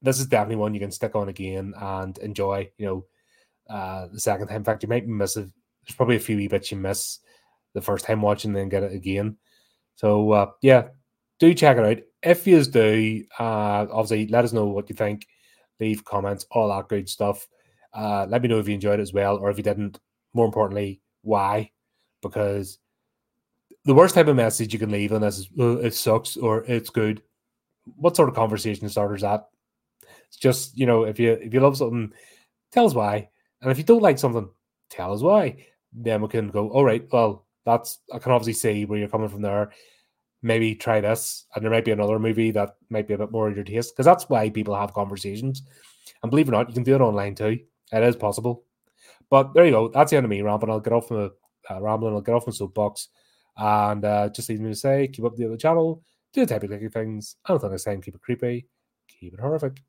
This 0.01 0.19
is 0.19 0.27
definitely 0.27 0.57
one 0.57 0.73
you 0.73 0.79
can 0.79 0.91
stick 0.91 1.15
on 1.15 1.29
again 1.29 1.73
and 1.77 2.17
enjoy. 2.19 2.69
You 2.77 2.85
know, 2.85 3.05
uh, 3.69 4.07
the 4.11 4.19
second 4.19 4.47
time. 4.47 4.57
In 4.57 4.63
fact, 4.63 4.83
you 4.83 4.89
might 4.89 5.07
miss 5.07 5.37
it. 5.37 5.49
There's 5.85 5.95
probably 5.95 6.17
a 6.17 6.19
few 6.19 6.37
wee 6.37 6.47
bits 6.47 6.71
you 6.71 6.77
miss 6.77 7.19
the 7.73 7.81
first 7.81 8.05
time 8.05 8.21
watching, 8.21 8.53
then 8.53 8.69
get 8.69 8.83
it 8.83 8.93
again. 8.93 9.37
So 9.95 10.31
uh, 10.31 10.51
yeah, 10.61 10.89
do 11.39 11.53
check 11.53 11.77
it 11.77 11.85
out. 11.85 12.03
If 12.21 12.47
you 12.47 12.63
do, 12.63 13.23
uh, 13.39 13.87
obviously 13.91 14.27
let 14.27 14.45
us 14.45 14.53
know 14.53 14.65
what 14.65 14.89
you 14.89 14.95
think. 14.95 15.27
Leave 15.79 16.05
comments, 16.05 16.45
all 16.51 16.69
that 16.69 16.87
good 16.87 17.09
stuff. 17.09 17.47
Uh, 17.93 18.25
let 18.29 18.41
me 18.41 18.47
know 18.47 18.59
if 18.59 18.67
you 18.67 18.75
enjoyed 18.75 18.99
it 18.99 19.03
as 19.03 19.13
well, 19.13 19.37
or 19.37 19.49
if 19.49 19.57
you 19.57 19.63
didn't. 19.63 19.99
More 20.33 20.45
importantly, 20.45 21.01
why? 21.21 21.71
Because 22.21 22.79
the 23.85 23.93
worst 23.93 24.15
type 24.15 24.27
of 24.27 24.35
message 24.35 24.73
you 24.73 24.79
can 24.79 24.91
leave 24.91 25.11
on 25.13 25.21
this 25.21 25.39
is 25.39 25.49
oh, 25.59 25.77
it 25.77 25.93
sucks 25.93 26.37
or 26.37 26.63
it's 26.65 26.89
good. 26.89 27.21
What 27.95 28.15
sort 28.15 28.29
of 28.29 28.35
conversation 28.35 28.87
starters 28.89 29.21
that? 29.21 29.47
It's 30.27 30.37
just 30.37 30.77
you 30.77 30.85
know 30.85 31.03
if 31.03 31.19
you 31.19 31.33
if 31.33 31.53
you 31.53 31.59
love 31.59 31.77
something, 31.77 32.13
tell 32.71 32.85
us 32.85 32.93
why, 32.93 33.29
and 33.61 33.71
if 33.71 33.77
you 33.77 33.83
don't 33.83 34.01
like 34.01 34.19
something, 34.19 34.49
tell 34.89 35.13
us 35.13 35.21
why. 35.21 35.65
Then 35.91 36.21
we 36.21 36.27
can 36.27 36.49
go. 36.49 36.69
All 36.69 36.85
right, 36.85 37.07
well 37.11 37.45
that's 37.65 37.99
I 38.11 38.19
can 38.19 38.31
obviously 38.31 38.53
see 38.53 38.85
where 38.85 38.99
you're 38.99 39.09
coming 39.09 39.29
from 39.29 39.41
there. 39.41 39.71
Maybe 40.41 40.75
try 40.75 40.99
this, 40.99 41.45
and 41.55 41.63
there 41.63 41.71
might 41.71 41.85
be 41.85 41.91
another 41.91 42.19
movie 42.19 42.51
that 42.51 42.75
might 42.89 43.07
be 43.07 43.13
a 43.13 43.17
bit 43.17 43.31
more 43.31 43.47
in 43.47 43.55
your 43.55 43.63
taste 43.63 43.93
because 43.93 44.05
that's 44.05 44.29
why 44.29 44.49
people 44.49 44.75
have 44.75 44.93
conversations. 44.93 45.63
And 46.21 46.29
believe 46.29 46.47
it 46.47 46.51
or 46.51 46.53
not, 46.53 46.69
you 46.69 46.73
can 46.73 46.83
do 46.83 46.95
it 46.95 47.01
online 47.01 47.35
too. 47.35 47.59
It 47.91 48.03
is 48.03 48.15
possible. 48.15 48.63
But 49.29 49.53
there 49.53 49.65
you 49.65 49.71
go. 49.71 49.87
That's 49.87 50.11
the 50.11 50.17
end 50.17 50.25
of 50.25 50.29
me 50.29 50.41
rambling. 50.41 50.71
I'll 50.71 50.79
get 50.79 50.93
off 50.93 51.09
the 51.09 51.31
uh, 51.69 51.81
rambling. 51.81 52.13
I'll 52.13 52.21
get 52.21 52.35
off 52.35 52.47
my 52.47 52.53
soapbox. 52.53 53.09
And 53.57 54.03
uh, 54.03 54.29
just 54.29 54.49
leave 54.49 54.59
me 54.59 54.69
to 54.69 54.75
say, 54.75 55.07
keep 55.07 55.25
up 55.25 55.35
the 55.35 55.45
other 55.45 55.57
channel, 55.57 56.03
do 56.33 56.45
the 56.45 56.53
type 56.53 56.63
of 56.63 56.69
clicky 56.69 56.91
things. 56.91 57.35
Until 57.47 57.69
next 57.69 57.83
time, 57.83 58.01
keep 58.01 58.15
it 58.15 58.21
creepy, 58.21 58.67
keep 59.07 59.33
it 59.33 59.39
horrorific. 59.39 59.83